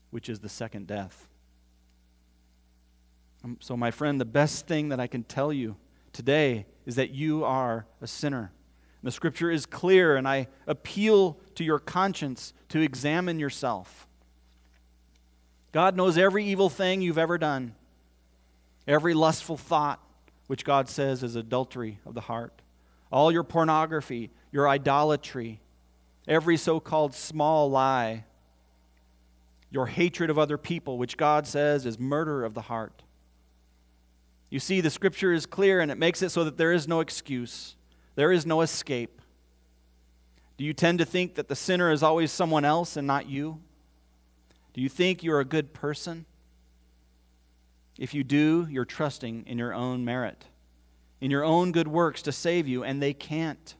which 0.09 0.29
is 0.29 0.39
the 0.39 0.49
second 0.49 0.87
death." 0.87 1.27
Um, 3.43 3.57
so, 3.59 3.75
my 3.75 3.91
friend, 3.91 4.19
the 4.19 4.25
best 4.25 4.65
thing 4.65 4.89
that 4.89 4.99
I 4.99 5.07
can 5.07 5.23
tell 5.23 5.51
you 5.51 5.75
today 6.13 6.65
is 6.85 6.95
that 6.95 7.09
you 7.11 7.43
are 7.43 7.85
a 8.01 8.07
sinner. 8.07 8.51
The 9.03 9.11
scripture 9.11 9.51
is 9.51 9.65
clear, 9.65 10.15
and 10.15 10.25
I 10.25 10.47
appeal 10.65 11.37
to 11.55 11.63
your 11.65 11.79
conscience 11.79 12.53
to 12.69 12.79
examine 12.79 13.37
yourself. 13.37 14.07
God 15.73 15.97
knows 15.97 16.17
every 16.17 16.45
evil 16.45 16.69
thing 16.69 17.01
you've 17.01 17.17
ever 17.17 17.37
done, 17.37 17.75
every 18.87 19.13
lustful 19.13 19.57
thought, 19.57 19.99
which 20.47 20.63
God 20.63 20.87
says 20.87 21.21
is 21.21 21.35
adultery 21.35 21.99
of 22.05 22.13
the 22.13 22.21
heart, 22.21 22.61
all 23.11 23.31
your 23.31 23.43
pornography, 23.43 24.31
your 24.53 24.69
idolatry, 24.69 25.59
every 26.27 26.55
so 26.55 26.79
called 26.79 27.15
small 27.15 27.69
lie, 27.69 28.23
your 29.71 29.87
hatred 29.87 30.29
of 30.29 30.37
other 30.37 30.59
people, 30.59 30.99
which 30.99 31.17
God 31.17 31.47
says 31.47 31.87
is 31.87 31.99
murder 31.99 32.45
of 32.45 32.53
the 32.53 32.61
heart. 32.61 33.01
You 34.51 34.59
see, 34.59 34.79
the 34.79 34.91
scripture 34.91 35.33
is 35.33 35.47
clear 35.47 35.79
and 35.79 35.89
it 35.89 35.97
makes 35.97 36.21
it 36.21 36.29
so 36.29 36.43
that 36.43 36.57
there 36.57 36.71
is 36.71 36.87
no 36.87 36.99
excuse. 36.99 37.75
There 38.13 38.31
is 38.31 38.45
no 38.45 38.61
escape. 38.61 39.19
Do 40.57 40.63
you 40.63 40.73
tend 40.73 40.99
to 40.99 41.05
think 41.05 41.33
that 41.33 41.47
the 41.47 41.55
sinner 41.55 41.91
is 41.91 42.03
always 42.03 42.31
someone 42.31 42.63
else 42.63 42.95
and 42.95 43.07
not 43.07 43.27
you? 43.27 43.59
Do 44.75 44.81
you 44.81 44.89
think 44.89 45.23
you're 45.23 45.39
a 45.39 45.45
good 45.45 45.73
person? 45.73 46.25
If 47.97 48.13
you 48.13 48.23
do, 48.23 48.67
you're 48.69 48.85
trusting 48.85 49.45
in 49.47 49.57
your 49.57 49.73
own 49.73 50.05
merit, 50.05 50.45
in 51.19 51.31
your 51.31 51.43
own 51.43 51.71
good 51.71 51.87
works 51.87 52.21
to 52.21 52.31
save 52.31 52.67
you, 52.67 52.83
and 52.83 53.01
they 53.01 53.13
can't. 53.13 53.73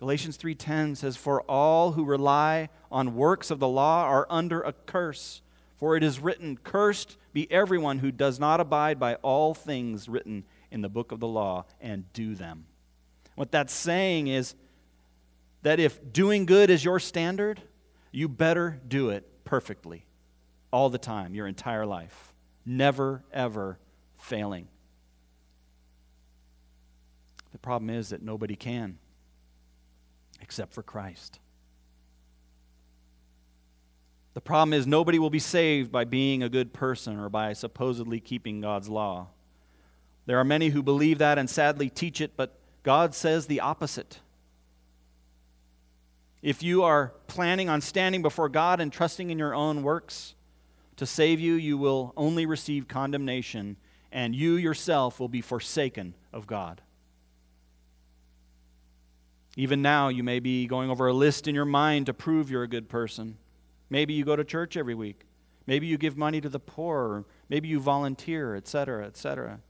Galatians 0.00 0.38
3:10 0.38 0.96
says 0.96 1.14
for 1.14 1.42
all 1.42 1.92
who 1.92 2.06
rely 2.06 2.70
on 2.90 3.14
works 3.14 3.50
of 3.50 3.58
the 3.58 3.68
law 3.68 4.04
are 4.04 4.26
under 4.30 4.62
a 4.62 4.72
curse 4.72 5.42
for 5.76 5.94
it 5.94 6.02
is 6.02 6.18
written 6.18 6.56
cursed 6.56 7.18
be 7.34 7.50
everyone 7.52 7.98
who 7.98 8.10
does 8.10 8.40
not 8.40 8.60
abide 8.60 8.98
by 8.98 9.16
all 9.16 9.52
things 9.52 10.08
written 10.08 10.44
in 10.70 10.80
the 10.80 10.88
book 10.88 11.12
of 11.12 11.20
the 11.20 11.26
law 11.26 11.66
and 11.82 12.10
do 12.14 12.34
them. 12.34 12.64
What 13.34 13.52
that's 13.52 13.74
saying 13.74 14.28
is 14.28 14.54
that 15.60 15.78
if 15.78 16.12
doing 16.14 16.46
good 16.46 16.70
is 16.70 16.82
your 16.82 16.98
standard, 16.98 17.60
you 18.10 18.26
better 18.26 18.80
do 18.88 19.10
it 19.10 19.44
perfectly 19.44 20.06
all 20.72 20.88
the 20.88 20.98
time, 20.98 21.34
your 21.34 21.46
entire 21.46 21.84
life, 21.84 22.32
never, 22.64 23.22
ever 23.34 23.78
failing. 24.16 24.66
The 27.52 27.58
problem 27.58 27.90
is 27.90 28.08
that 28.10 28.22
nobody 28.22 28.56
can 28.56 28.98
except 30.40 30.72
for 30.72 30.82
Christ. 30.82 31.38
The 34.34 34.40
problem 34.40 34.72
is 34.72 34.86
nobody 34.86 35.18
will 35.18 35.30
be 35.30 35.40
saved 35.40 35.90
by 35.90 36.04
being 36.04 36.42
a 36.42 36.48
good 36.48 36.72
person 36.72 37.18
or 37.18 37.28
by 37.28 37.52
supposedly 37.52 38.20
keeping 38.20 38.60
God's 38.60 38.88
law. 38.88 39.28
There 40.26 40.38
are 40.38 40.44
many 40.44 40.68
who 40.68 40.82
believe 40.82 41.18
that 41.18 41.38
and 41.38 41.50
sadly 41.50 41.90
teach 41.90 42.20
it, 42.20 42.32
but 42.36 42.54
God 42.82 43.14
says 43.14 43.46
the 43.46 43.60
opposite. 43.60 44.20
If 46.42 46.62
you 46.62 46.84
are 46.84 47.12
planning 47.26 47.68
on 47.68 47.80
standing 47.80 48.22
before 48.22 48.48
God 48.48 48.80
and 48.80 48.92
trusting 48.92 49.30
in 49.30 49.38
your 49.38 49.54
own 49.54 49.82
works 49.82 50.34
to 50.96 51.06
save 51.06 51.40
you, 51.40 51.54
you 51.54 51.76
will 51.76 52.12
only 52.16 52.46
receive 52.46 52.88
condemnation, 52.88 53.76
and 54.12 54.34
you 54.34 54.54
yourself 54.54 55.18
will 55.18 55.28
be 55.28 55.40
forsaken 55.40 56.14
of 56.32 56.46
God. 56.46 56.80
Even 59.56 59.82
now, 59.82 60.08
you 60.08 60.22
may 60.22 60.40
be 60.40 60.66
going 60.66 60.90
over 60.90 61.08
a 61.08 61.12
list 61.12 61.48
in 61.48 61.54
your 61.54 61.64
mind 61.64 62.06
to 62.06 62.14
prove 62.14 62.50
you're 62.50 62.62
a 62.62 62.68
good 62.68 62.88
person. 62.88 63.36
Maybe 63.88 64.14
you 64.14 64.24
go 64.24 64.36
to 64.36 64.44
church 64.44 64.76
every 64.76 64.94
week. 64.94 65.22
Maybe 65.66 65.86
you 65.86 65.98
give 65.98 66.16
money 66.16 66.40
to 66.40 66.48
the 66.48 66.60
poor. 66.60 67.24
Maybe 67.48 67.68
you 67.68 67.80
volunteer, 67.80 68.54
etc., 68.54 69.06
etc. 69.06 69.60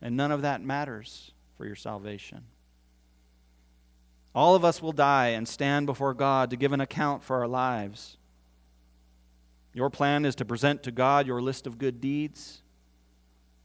And 0.00 0.16
none 0.16 0.30
of 0.30 0.42
that 0.42 0.62
matters 0.62 1.32
for 1.56 1.66
your 1.66 1.74
salvation. 1.74 2.44
All 4.34 4.54
of 4.54 4.64
us 4.64 4.82
will 4.82 4.92
die 4.92 5.28
and 5.28 5.48
stand 5.48 5.86
before 5.86 6.14
God 6.14 6.50
to 6.50 6.56
give 6.56 6.72
an 6.72 6.80
account 6.80 7.24
for 7.24 7.36
our 7.36 7.48
lives. 7.48 8.18
Your 9.72 9.90
plan 9.90 10.24
is 10.24 10.34
to 10.36 10.44
present 10.44 10.82
to 10.84 10.92
God 10.92 11.26
your 11.26 11.42
list 11.42 11.66
of 11.66 11.78
good 11.78 12.00
deeds. 12.00 12.62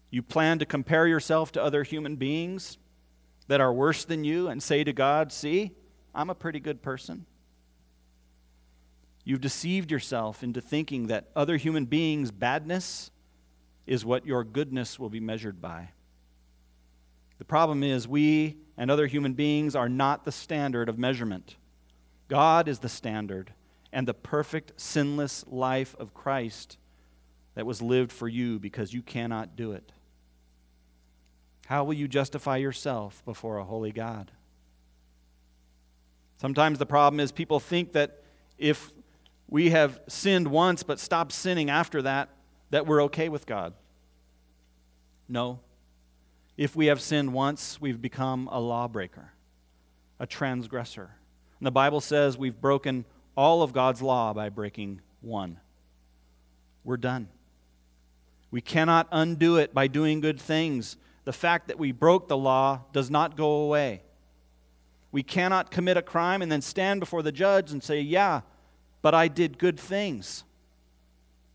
You 0.10 0.22
plan 0.22 0.60
to 0.60 0.66
compare 0.66 1.08
yourself 1.08 1.52
to 1.54 1.64
other 1.64 1.84
human 1.84 2.16
beings 2.16 2.78
that 3.48 3.62
are 3.62 3.74
worse 3.74 4.06
than 4.06 4.24
you 4.24 4.48
and 4.48 4.62
say 4.62 4.84
to 4.84 4.94
God, 4.94 5.32
See, 5.32 5.72
I'm 6.14 6.30
a 6.30 6.36
pretty 6.36 6.60
good 6.60 6.82
person. 6.82 7.26
You've 9.24 9.42
deceived 9.42 9.92
yourself 9.92 10.44
into 10.44 10.62
thinking 10.62 11.08
that 11.08 11.30
other 11.36 11.58
human 11.58 11.86
beings' 11.86 12.32
badness 12.32 13.12
is 13.86 14.04
what 14.04 14.26
your 14.26 14.44
goodness 14.44 14.98
will 14.98 15.10
be 15.10 15.20
measured 15.20 15.62
by. 15.62 15.90
The 17.38 17.46
problem 17.46 17.84
is, 17.84 18.08
we 18.08 18.58
and 18.78 18.90
other 18.90 19.08
human 19.08 19.34
beings 19.34 19.76
are 19.76 19.90
not 19.90 20.26
the 20.26 20.32
standard 20.32 20.90
of 20.90 20.98
measurement. 20.98 21.56
God 22.28 22.68
is 22.68 22.80
the 22.80 22.90
standard, 22.90 23.54
and 23.92 24.08
the 24.08 24.14
perfect, 24.14 24.74
sinless 24.78 25.44
life 25.48 25.96
of 26.00 26.14
Christ 26.14 26.78
that 27.56 27.66
was 27.66 27.82
lived 27.82 28.12
for 28.12 28.28
you 28.28 28.60
because 28.60 28.94
you 28.94 29.02
cannot 29.02 29.56
do 29.56 29.74
it. 29.74 29.92
How 31.72 31.86
will 31.86 31.94
you 31.94 32.10
justify 32.10 32.58
yourself 32.58 33.24
before 33.24 33.58
a 33.58 33.64
holy 33.64 33.94
God? 33.94 34.30
Sometimes 36.36 36.80
the 36.80 36.86
problem 36.86 37.22
is 37.22 37.32
people 37.32 37.62
think 37.62 37.94
that 37.94 38.26
if 38.58 38.92
we 39.48 39.70
have 39.70 40.02
sinned 40.10 40.50
once 40.50 40.84
but 40.84 41.00
stopped 41.00 41.32
sinning 41.32 41.70
after 41.70 42.02
that, 42.02 42.28
that 42.72 42.88
we're 42.88 43.04
okay 43.04 43.30
with 43.30 43.46
God. 43.46 43.74
No, 45.30 45.62
if 46.58 46.76
we 46.76 46.88
have 46.88 47.00
sinned 47.00 47.32
once, 47.32 47.80
we've 47.80 48.02
become 48.02 48.50
a 48.52 48.60
lawbreaker, 48.60 49.32
a 50.20 50.28
transgressor. 50.28 51.12
And 51.58 51.66
the 51.66 51.72
Bible 51.72 52.02
says 52.02 52.38
we've 52.38 52.60
broken 52.60 53.06
all 53.38 53.64
of 53.64 53.72
God's 53.72 54.02
law 54.02 54.34
by 54.34 54.50
breaking 54.50 55.00
one. 55.22 55.58
We're 56.84 56.98
done. 56.98 57.30
We 58.52 58.60
cannot 58.60 59.08
undo 59.10 59.56
it 59.56 59.74
by 59.74 59.88
doing 59.88 60.20
good 60.20 60.38
things. 60.38 60.98
The 61.24 61.34
fact 61.34 61.68
that 61.68 61.78
we 61.80 61.92
broke 61.92 62.28
the 62.28 62.38
law 62.38 62.82
does 62.94 63.10
not 63.10 63.38
go 63.38 63.64
away. 63.64 64.04
We 65.12 65.24
cannot 65.24 65.72
commit 65.72 65.98
a 65.98 66.02
crime 66.02 66.42
and 66.42 66.52
then 66.52 66.62
stand 66.62 67.00
before 67.00 67.22
the 67.22 67.32
judge 67.32 67.72
and 67.72 67.84
say, 67.84 68.02
Yeah, 68.02 68.42
but 69.02 69.14
I 69.14 69.28
did 69.28 69.58
good 69.58 69.80
things. 69.80 70.44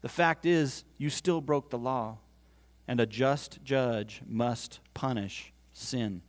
The 0.02 0.08
fact 0.08 0.46
is, 0.46 0.84
you 0.98 1.10
still 1.10 1.40
broke 1.40 1.70
the 1.70 1.78
law 1.78 2.18
and 2.86 3.00
a 3.00 3.06
just 3.06 3.58
judge 3.64 4.22
must 4.28 4.80
punish 4.94 5.52
sin. 5.72 6.22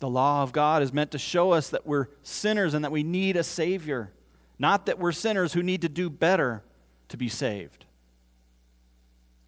The 0.00 0.10
law 0.10 0.42
of 0.42 0.52
God 0.52 0.82
is 0.82 0.92
meant 0.92 1.12
to 1.12 1.18
show 1.18 1.52
us 1.52 1.70
that 1.70 1.86
we're 1.86 2.08
sinners 2.22 2.74
and 2.74 2.84
that 2.84 2.90
we 2.90 3.04
need 3.04 3.36
a 3.36 3.44
Savior, 3.44 4.12
not 4.58 4.86
that 4.86 4.98
we're 4.98 5.12
sinners 5.12 5.52
who 5.52 5.62
need 5.62 5.82
to 5.82 5.88
do 5.88 6.10
better 6.10 6.62
to 7.08 7.16
be 7.16 7.28
saved. 7.28 7.86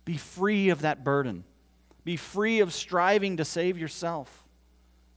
Be 0.04 0.16
free 0.16 0.68
of 0.68 0.82
that 0.82 1.04
burden. 1.04 1.44
Be 2.04 2.16
free 2.16 2.60
of 2.60 2.72
striving 2.72 3.36
to 3.38 3.44
save 3.44 3.78
yourself. 3.78 4.44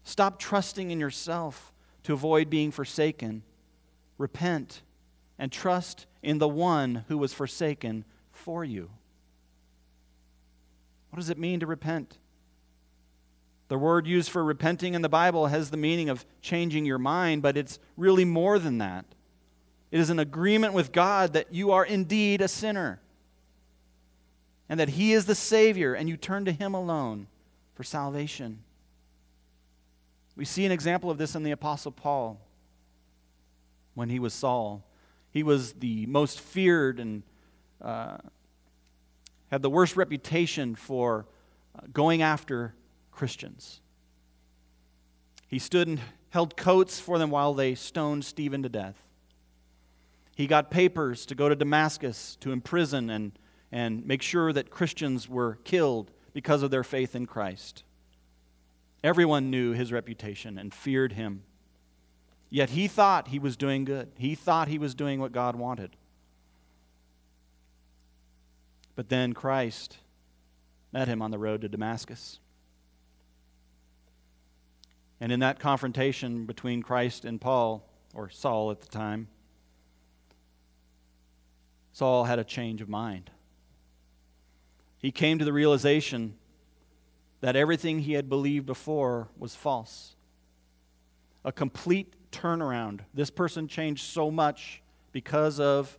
Stop 0.03 0.39
trusting 0.39 0.89
in 0.91 0.99
yourself 0.99 1.73
to 2.03 2.13
avoid 2.13 2.49
being 2.49 2.71
forsaken. 2.71 3.43
Repent 4.17 4.81
and 5.37 5.51
trust 5.51 6.05
in 6.23 6.37
the 6.37 6.47
one 6.47 7.03
who 7.09 7.17
was 7.17 7.33
forsaken 7.33 8.05
for 8.31 8.63
you. 8.63 8.89
What 11.09 11.19
does 11.19 11.29
it 11.29 11.37
mean 11.37 11.59
to 11.59 11.67
repent? 11.67 12.17
The 13.67 13.77
word 13.77 14.07
used 14.07 14.29
for 14.29 14.43
repenting 14.43 14.93
in 14.93 15.01
the 15.01 15.09
Bible 15.09 15.47
has 15.47 15.69
the 15.69 15.77
meaning 15.77 16.07
of 16.09 16.25
changing 16.41 16.85
your 16.85 16.97
mind, 16.97 17.41
but 17.41 17.57
it's 17.57 17.79
really 17.97 18.23
more 18.23 18.59
than 18.59 18.77
that. 18.77 19.05
It 19.91 19.99
is 19.99 20.09
an 20.09 20.19
agreement 20.19 20.73
with 20.73 20.93
God 20.93 21.33
that 21.33 21.53
you 21.53 21.71
are 21.71 21.85
indeed 21.85 22.39
a 22.39 22.47
sinner 22.47 23.01
and 24.69 24.79
that 24.79 24.89
He 24.89 25.13
is 25.13 25.25
the 25.25 25.35
Savior, 25.35 25.93
and 25.93 26.09
you 26.09 26.17
turn 26.17 26.45
to 26.45 26.51
Him 26.51 26.73
alone 26.73 27.27
for 27.75 27.83
salvation. 27.83 28.63
We 30.35 30.45
see 30.45 30.65
an 30.65 30.71
example 30.71 31.09
of 31.09 31.17
this 31.17 31.35
in 31.35 31.43
the 31.43 31.51
Apostle 31.51 31.91
Paul 31.91 32.39
when 33.95 34.09
he 34.09 34.19
was 34.19 34.33
Saul. 34.35 34.83
He 35.31 35.41
was 35.41 35.73
the 35.73 36.05
most 36.05 36.39
feared 36.39 36.99
and 36.99 37.23
uh, 37.81 38.17
had 39.49 39.63
the 39.63 39.69
worst 39.69 39.95
reputation 39.95 40.75
for 40.75 41.25
uh, 41.75 41.87
going 41.91 42.21
after 42.21 42.75
Christians. 43.11 43.81
He 45.47 45.57
stood 45.57 45.87
and 45.87 45.99
held 46.29 46.55
coats 46.55 46.99
for 46.99 47.17
them 47.17 47.31
while 47.31 47.55
they 47.55 47.73
stoned 47.73 48.23
Stephen 48.23 48.61
to 48.61 48.69
death. 48.69 49.01
He 50.35 50.45
got 50.45 50.69
papers 50.69 51.25
to 51.25 51.35
go 51.35 51.49
to 51.49 51.55
Damascus 51.55 52.37
to 52.41 52.51
imprison 52.51 53.09
and, 53.09 53.31
and 53.71 54.05
make 54.05 54.21
sure 54.21 54.53
that 54.53 54.69
Christians 54.69 55.27
were 55.27 55.59
killed 55.63 56.11
because 56.33 56.63
of 56.63 56.71
their 56.71 56.83
faith 56.83 57.15
in 57.15 57.25
Christ. 57.25 57.83
Everyone 59.03 59.49
knew 59.49 59.73
his 59.73 59.91
reputation 59.91 60.57
and 60.57 60.73
feared 60.73 61.13
him. 61.13 61.43
Yet 62.49 62.71
he 62.71 62.87
thought 62.87 63.27
he 63.27 63.39
was 63.39 63.57
doing 63.57 63.83
good. 63.83 64.11
He 64.17 64.35
thought 64.35 64.67
he 64.67 64.77
was 64.77 64.95
doing 64.95 65.19
what 65.19 65.31
God 65.31 65.55
wanted. 65.55 65.95
But 68.95 69.09
then 69.09 69.33
Christ 69.33 69.97
met 70.91 71.07
him 71.07 71.21
on 71.21 71.31
the 71.31 71.37
road 71.37 71.61
to 71.61 71.69
Damascus. 71.69 72.39
And 75.19 75.31
in 75.31 75.39
that 75.41 75.59
confrontation 75.59 76.45
between 76.45 76.81
Christ 76.81 77.25
and 77.25 77.41
Paul, 77.41 77.87
or 78.13 78.29
Saul 78.29 78.71
at 78.71 78.81
the 78.81 78.87
time, 78.87 79.27
Saul 81.91 82.25
had 82.25 82.39
a 82.39 82.43
change 82.43 82.81
of 82.81 82.89
mind. 82.89 83.31
He 85.07 85.11
came 85.11 85.39
to 85.39 85.45
the 85.45 85.53
realization 85.53 86.33
that 87.39 87.55
everything 87.55 87.99
he 87.99 88.11
had 88.11 88.27
believed 88.27 88.65
before 88.65 89.29
was 89.37 89.55
false. 89.55 90.17
A 91.45 91.51
complete 91.53 92.13
turnaround. 92.29 93.05
This 93.13 93.29
person 93.29 93.69
changed 93.69 94.03
so 94.03 94.29
much 94.29 94.81
because 95.13 95.61
of 95.61 95.97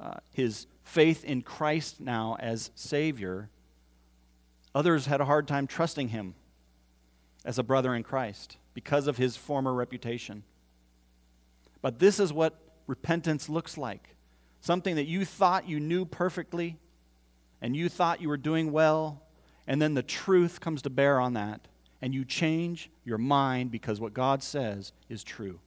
uh, 0.00 0.14
his 0.32 0.66
faith 0.82 1.24
in 1.24 1.42
Christ 1.42 2.00
now 2.00 2.36
as 2.40 2.72
Savior. 2.74 3.48
Others 4.74 5.06
had 5.06 5.20
a 5.20 5.24
hard 5.24 5.46
time 5.46 5.68
trusting 5.68 6.08
him 6.08 6.34
as 7.44 7.60
a 7.60 7.62
brother 7.62 7.94
in 7.94 8.02
Christ 8.02 8.56
because 8.74 9.06
of 9.06 9.18
his 9.18 9.36
former 9.36 9.72
reputation. 9.72 10.42
But 11.80 12.00
this 12.00 12.18
is 12.18 12.32
what 12.32 12.58
repentance 12.88 13.48
looks 13.48 13.78
like 13.78 14.16
something 14.60 14.96
that 14.96 15.06
you 15.06 15.24
thought 15.24 15.68
you 15.68 15.78
knew 15.78 16.04
perfectly 16.04 16.76
and 17.60 17.76
you 17.76 17.88
thought 17.88 18.20
you 18.20 18.28
were 18.28 18.36
doing 18.36 18.72
well, 18.72 19.22
and 19.66 19.80
then 19.82 19.94
the 19.94 20.02
truth 20.02 20.60
comes 20.60 20.82
to 20.82 20.90
bear 20.90 21.20
on 21.20 21.34
that, 21.34 21.68
and 22.00 22.14
you 22.14 22.24
change 22.24 22.90
your 23.04 23.18
mind 23.18 23.70
because 23.70 24.00
what 24.00 24.14
God 24.14 24.42
says 24.42 24.92
is 25.08 25.24
true. 25.24 25.60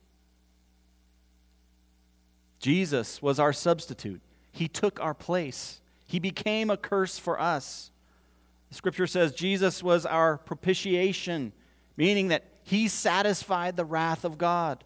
Jesus 2.59 3.21
was 3.21 3.39
our 3.39 3.53
substitute. 3.53 4.21
He 4.51 4.67
took 4.67 4.99
our 4.99 5.13
place. 5.13 5.81
He 6.05 6.19
became 6.19 6.69
a 6.69 6.77
curse 6.77 7.17
for 7.17 7.39
us. 7.39 7.91
The 8.69 8.75
scripture 8.75 9.07
says 9.07 9.33
Jesus 9.33 9.81
was 9.81 10.05
our 10.05 10.37
propitiation, 10.37 11.53
meaning 11.97 12.29
that 12.29 12.45
he 12.63 12.87
satisfied 12.87 13.75
the 13.75 13.85
wrath 13.85 14.23
of 14.23 14.37
God. 14.37 14.83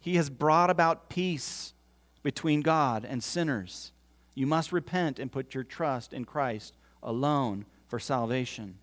He 0.00 0.16
has 0.16 0.30
brought 0.30 0.70
about 0.70 1.08
peace 1.08 1.74
between 2.22 2.62
God 2.62 3.04
and 3.04 3.22
sinners. 3.22 3.92
You 4.36 4.46
must 4.46 4.70
repent 4.70 5.18
and 5.18 5.32
put 5.32 5.54
your 5.54 5.64
trust 5.64 6.12
in 6.12 6.26
Christ 6.26 6.76
alone 7.02 7.64
for 7.88 7.98
salvation. 7.98 8.76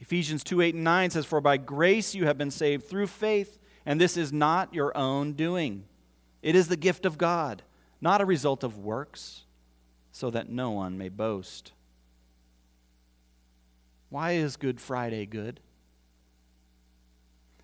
Ephesians 0.00 0.42
2 0.42 0.62
8 0.62 0.74
and 0.74 0.82
9 0.82 1.10
says, 1.10 1.26
For 1.26 1.40
by 1.40 1.58
grace 1.58 2.14
you 2.14 2.24
have 2.24 2.38
been 2.38 2.50
saved 2.50 2.88
through 2.88 3.06
faith, 3.06 3.58
and 3.86 4.00
this 4.00 4.16
is 4.16 4.32
not 4.32 4.74
your 4.74 4.96
own 4.96 5.34
doing. 5.34 5.84
It 6.42 6.56
is 6.56 6.68
the 6.68 6.76
gift 6.76 7.04
of 7.04 7.18
God, 7.18 7.62
not 8.00 8.22
a 8.22 8.26
result 8.26 8.64
of 8.64 8.78
works, 8.78 9.44
so 10.10 10.30
that 10.30 10.48
no 10.48 10.70
one 10.70 10.96
may 10.96 11.10
boast. 11.10 11.72
Why 14.08 14.32
is 14.32 14.56
Good 14.56 14.80
Friday 14.80 15.26
good? 15.26 15.60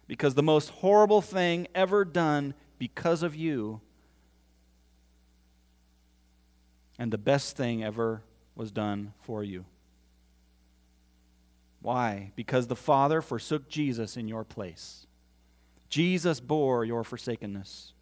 Because 0.06 0.34
the 0.34 0.42
most 0.42 0.68
horrible 0.68 1.22
thing 1.22 1.68
ever 1.74 2.04
done 2.04 2.52
because 2.78 3.22
of 3.22 3.34
you 3.34 3.80
and 7.00 7.10
the 7.10 7.18
best 7.18 7.56
thing 7.56 7.82
ever 7.82 8.22
was 8.54 8.70
done 8.70 9.14
for 9.22 9.42
you. 9.42 9.64
Why? 11.80 12.30
Because 12.36 12.66
the 12.66 12.76
Father 12.76 13.22
forsook 13.22 13.70
Jesus 13.70 14.18
in 14.18 14.28
your 14.28 14.44
place. 14.44 15.06
Jesus 15.88 16.40
bore 16.40 16.84
your 16.84 17.02
forsakenness. 17.02 17.94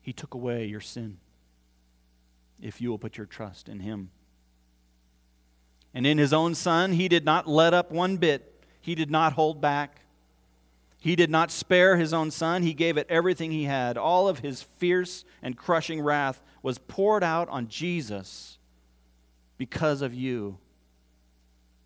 He 0.00 0.14
took 0.14 0.32
away 0.32 0.64
your 0.64 0.80
sin 0.80 1.18
if 2.62 2.80
you 2.80 2.88
will 2.88 2.98
put 2.98 3.18
your 3.18 3.26
trust 3.26 3.68
in 3.68 3.80
Him. 3.80 4.10
And 5.92 6.06
in 6.06 6.16
His 6.16 6.32
own 6.32 6.54
Son, 6.54 6.92
He 6.92 7.08
did 7.08 7.26
not 7.26 7.46
let 7.46 7.74
up 7.74 7.92
one 7.92 8.16
bit, 8.16 8.64
He 8.80 8.94
did 8.94 9.10
not 9.10 9.34
hold 9.34 9.60
back. 9.60 10.00
He 11.00 11.16
did 11.16 11.30
not 11.30 11.50
spare 11.50 11.96
his 11.96 12.12
own 12.12 12.30
son. 12.30 12.62
He 12.62 12.74
gave 12.74 12.98
it 12.98 13.06
everything 13.08 13.50
he 13.50 13.64
had. 13.64 13.96
All 13.96 14.28
of 14.28 14.40
his 14.40 14.62
fierce 14.62 15.24
and 15.42 15.56
crushing 15.56 16.02
wrath 16.02 16.42
was 16.62 16.76
poured 16.76 17.24
out 17.24 17.48
on 17.48 17.68
Jesus 17.68 18.58
because 19.56 20.02
of 20.02 20.12
you 20.12 20.58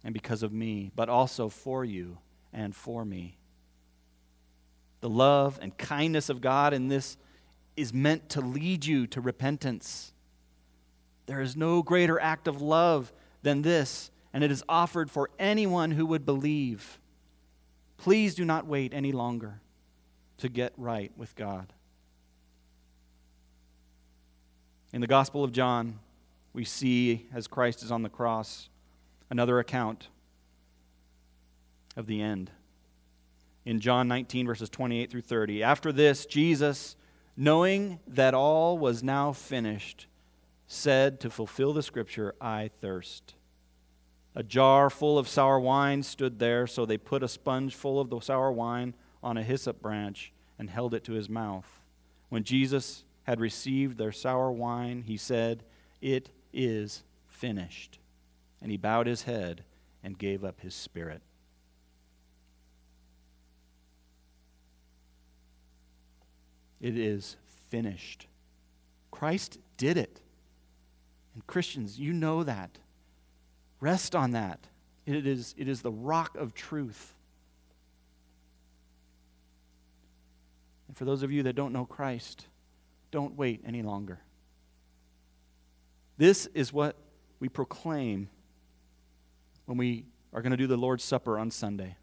and 0.03 0.13
because 0.13 0.43
of 0.43 0.53
me, 0.53 0.91
but 0.97 1.09
also 1.09 1.49
for 1.49 1.85
you 1.85 2.19
and 2.53 2.75
for 2.75 3.05
me. 3.05 3.39
The 5.01 5.09
love 5.09 5.61
and 5.63 5.79
kindness 5.79 6.29
of 6.29 6.41
God 6.41 6.75
in 6.75 6.89
this 6.89 7.17
is 7.77 7.95
meant 7.95 8.29
to 8.31 8.41
lead 8.41 8.85
you 8.85 9.07
to 9.09 9.21
repentance. 9.21 10.13
There 11.27 11.41
is 11.41 11.57
no 11.57 11.83
greater 11.83 12.19
act 12.19 12.49
of 12.49 12.61
love 12.61 13.13
than 13.43 13.63
this, 13.63 14.11
and 14.33 14.43
it 14.43 14.51
is 14.51 14.65
offered 14.69 15.09
for 15.09 15.31
anyone 15.39 15.93
who 15.93 16.07
would 16.07 16.27
believe. 16.27 16.99
Please 17.97 18.35
do 18.35 18.45
not 18.45 18.67
wait 18.67 18.93
any 18.93 19.13
longer 19.13 19.61
to 20.39 20.49
get 20.49 20.73
right 20.77 21.13
with 21.17 21.35
God. 21.37 21.73
In 24.93 25.01
the 25.01 25.07
Gospel 25.07 25.43
of 25.43 25.53
John, 25.53 25.99
we 26.53 26.65
see, 26.65 27.27
as 27.35 27.47
Christ 27.47 27.83
is 27.83 27.91
on 27.91 28.03
the 28.03 28.09
cross, 28.09 28.69
another 29.29 29.59
account 29.59 30.09
of 31.97 32.07
the 32.07 32.21
end. 32.23 32.51
In 33.65 33.81
John 33.81 34.09
19, 34.09 34.47
verses 34.47 34.69
28 34.69 35.11
through 35.11 35.23
30. 35.23 35.63
After 35.63 35.91
this, 35.91 36.27
Jesus, 36.27 36.97
knowing 37.37 37.99
that 38.07 38.35
all 38.35 38.79
was 38.79 39.03
now 39.03 39.33
finished, 39.33 40.07
said 40.67 41.21
to 41.21 41.31
fulfill 41.31 41.73
the 41.73 41.83
scripture, 41.83 42.35
I 42.41 42.71
thirst. 42.81 43.35
A 44.35 44.43
jar 44.43 44.91
full 44.91 45.19
of 45.19 45.29
sour 45.29 45.61
wine 45.61 46.03
stood 46.03 46.39
there, 46.39 46.67
so 46.67 46.85
they 46.85 46.99
put 46.99 47.23
a 47.23 47.29
sponge 47.29 47.75
full 47.75 48.01
of 48.01 48.11
the 48.11 48.21
sour 48.21 48.51
wine 48.51 48.95
on 49.23 49.37
a 49.37 49.43
hyssop 49.43 49.81
branch 49.81 50.33
and 50.59 50.69
held 50.69 50.93
it 50.95 51.05
to 51.05 51.13
his 51.13 51.29
mouth. 51.29 51.81
When 52.31 52.43
Jesus 52.43 53.05
had 53.25 53.41
received 53.41 53.97
their 53.97 54.13
sour 54.13 54.51
wine, 54.51 55.05
he 55.07 55.17
said, 55.17 55.63
It 56.03 56.31
is 56.53 57.05
finished. 57.29 57.99
And 58.61 58.71
he 58.71 58.77
bowed 58.77 59.07
his 59.07 59.23
head 59.23 59.65
and 60.03 60.19
gave 60.19 60.45
up 60.45 60.61
his 60.61 60.75
spirit. 60.75 61.23
It 66.81 66.99
is 66.99 67.37
finished. 67.71 68.27
Christ 69.11 69.59
did 69.77 69.97
it. 69.97 70.21
And 71.35 71.47
Christians, 71.47 71.99
you 71.99 72.13
know 72.13 72.43
that. 72.43 72.79
Rest 73.85 74.17
on 74.17 74.31
that. 74.31 74.61
It 75.05 75.27
is, 75.27 75.55
it 75.59 75.69
is 75.69 75.83
the 75.83 75.93
rock 75.93 76.39
of 76.39 76.55
truth. 76.55 77.13
And 80.89 80.97
for 80.97 81.05
those 81.05 81.23
of 81.23 81.31
you 81.31 81.43
that 81.43 81.53
don't 81.53 81.75
know 81.75 81.85
Christ, 81.85 82.47
don't 83.11 83.37
wait 83.37 83.61
any 83.67 83.83
longer. 83.83 84.21
This 86.17 86.47
is 86.55 86.73
what 86.73 86.97
we 87.41 87.51
proclaim 87.51 88.31
when 89.67 89.77
we 89.77 90.07
are 90.33 90.41
going 90.41 90.53
to 90.53 90.57
do 90.57 90.67
the 90.67 90.79
Lord's 90.79 91.05
Supper 91.05 91.39
on 91.39 91.51
Sunday. 91.51 91.99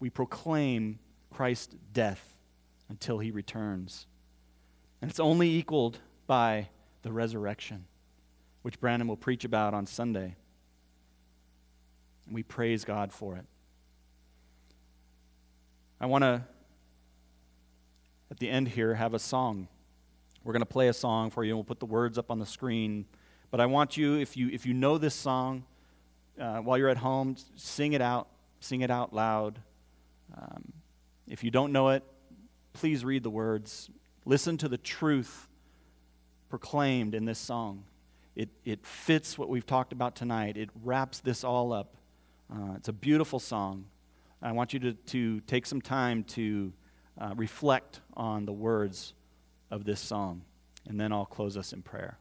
We 0.00 0.08
proclaim 0.08 1.00
Christ's 1.30 1.76
death 1.92 2.34
until 2.88 3.18
he 3.18 3.30
returns. 3.30 4.06
And 5.02 5.10
it's 5.10 5.20
only 5.20 5.50
equaled 5.50 5.98
by 6.26 6.70
the 7.02 7.12
resurrection, 7.12 7.84
which 8.62 8.80
Brandon 8.80 9.06
will 9.06 9.18
preach 9.18 9.44
about 9.44 9.74
on 9.74 9.84
Sunday. 9.84 10.36
And 12.26 12.34
we 12.34 12.42
praise 12.42 12.84
God 12.84 13.12
for 13.12 13.36
it. 13.36 13.44
I 16.00 16.06
want 16.06 16.22
to, 16.22 16.42
at 18.30 18.38
the 18.38 18.48
end 18.48 18.68
here, 18.68 18.94
have 18.94 19.14
a 19.14 19.18
song. 19.18 19.68
We're 20.42 20.52
going 20.52 20.62
to 20.62 20.66
play 20.66 20.88
a 20.88 20.92
song 20.92 21.30
for 21.30 21.44
you, 21.44 21.50
and 21.50 21.58
we'll 21.58 21.64
put 21.64 21.80
the 21.80 21.86
words 21.86 22.18
up 22.18 22.30
on 22.30 22.38
the 22.38 22.46
screen. 22.46 23.06
But 23.50 23.60
I 23.60 23.66
want 23.66 23.96
you, 23.96 24.18
if 24.18 24.36
you, 24.36 24.48
if 24.48 24.66
you 24.66 24.74
know 24.74 24.98
this 24.98 25.14
song, 25.14 25.64
uh, 26.40 26.58
while 26.58 26.78
you're 26.78 26.88
at 26.88 26.96
home, 26.96 27.36
sing 27.56 27.92
it 27.92 28.00
out. 28.00 28.28
Sing 28.60 28.80
it 28.80 28.90
out 28.90 29.12
loud. 29.12 29.58
Um, 30.36 30.72
if 31.28 31.44
you 31.44 31.50
don't 31.50 31.72
know 31.72 31.90
it, 31.90 32.04
please 32.72 33.04
read 33.04 33.22
the 33.22 33.30
words. 33.30 33.90
Listen 34.24 34.56
to 34.58 34.68
the 34.68 34.78
truth 34.78 35.48
proclaimed 36.48 37.14
in 37.14 37.24
this 37.24 37.38
song. 37.38 37.84
It, 38.36 38.48
it 38.64 38.86
fits 38.86 39.36
what 39.36 39.48
we've 39.48 39.66
talked 39.66 39.92
about 39.92 40.14
tonight, 40.14 40.56
it 40.56 40.70
wraps 40.82 41.20
this 41.20 41.44
all 41.44 41.72
up. 41.72 41.96
Uh, 42.50 42.74
it's 42.76 42.88
a 42.88 42.92
beautiful 42.92 43.38
song. 43.38 43.86
I 44.40 44.52
want 44.52 44.72
you 44.72 44.80
to, 44.80 44.92
to 44.92 45.40
take 45.40 45.66
some 45.66 45.80
time 45.80 46.24
to 46.24 46.72
uh, 47.20 47.34
reflect 47.36 48.00
on 48.14 48.46
the 48.46 48.52
words 48.52 49.14
of 49.70 49.84
this 49.84 50.00
song, 50.00 50.42
and 50.88 50.98
then 50.98 51.12
I'll 51.12 51.26
close 51.26 51.56
us 51.56 51.72
in 51.72 51.82
prayer. 51.82 52.18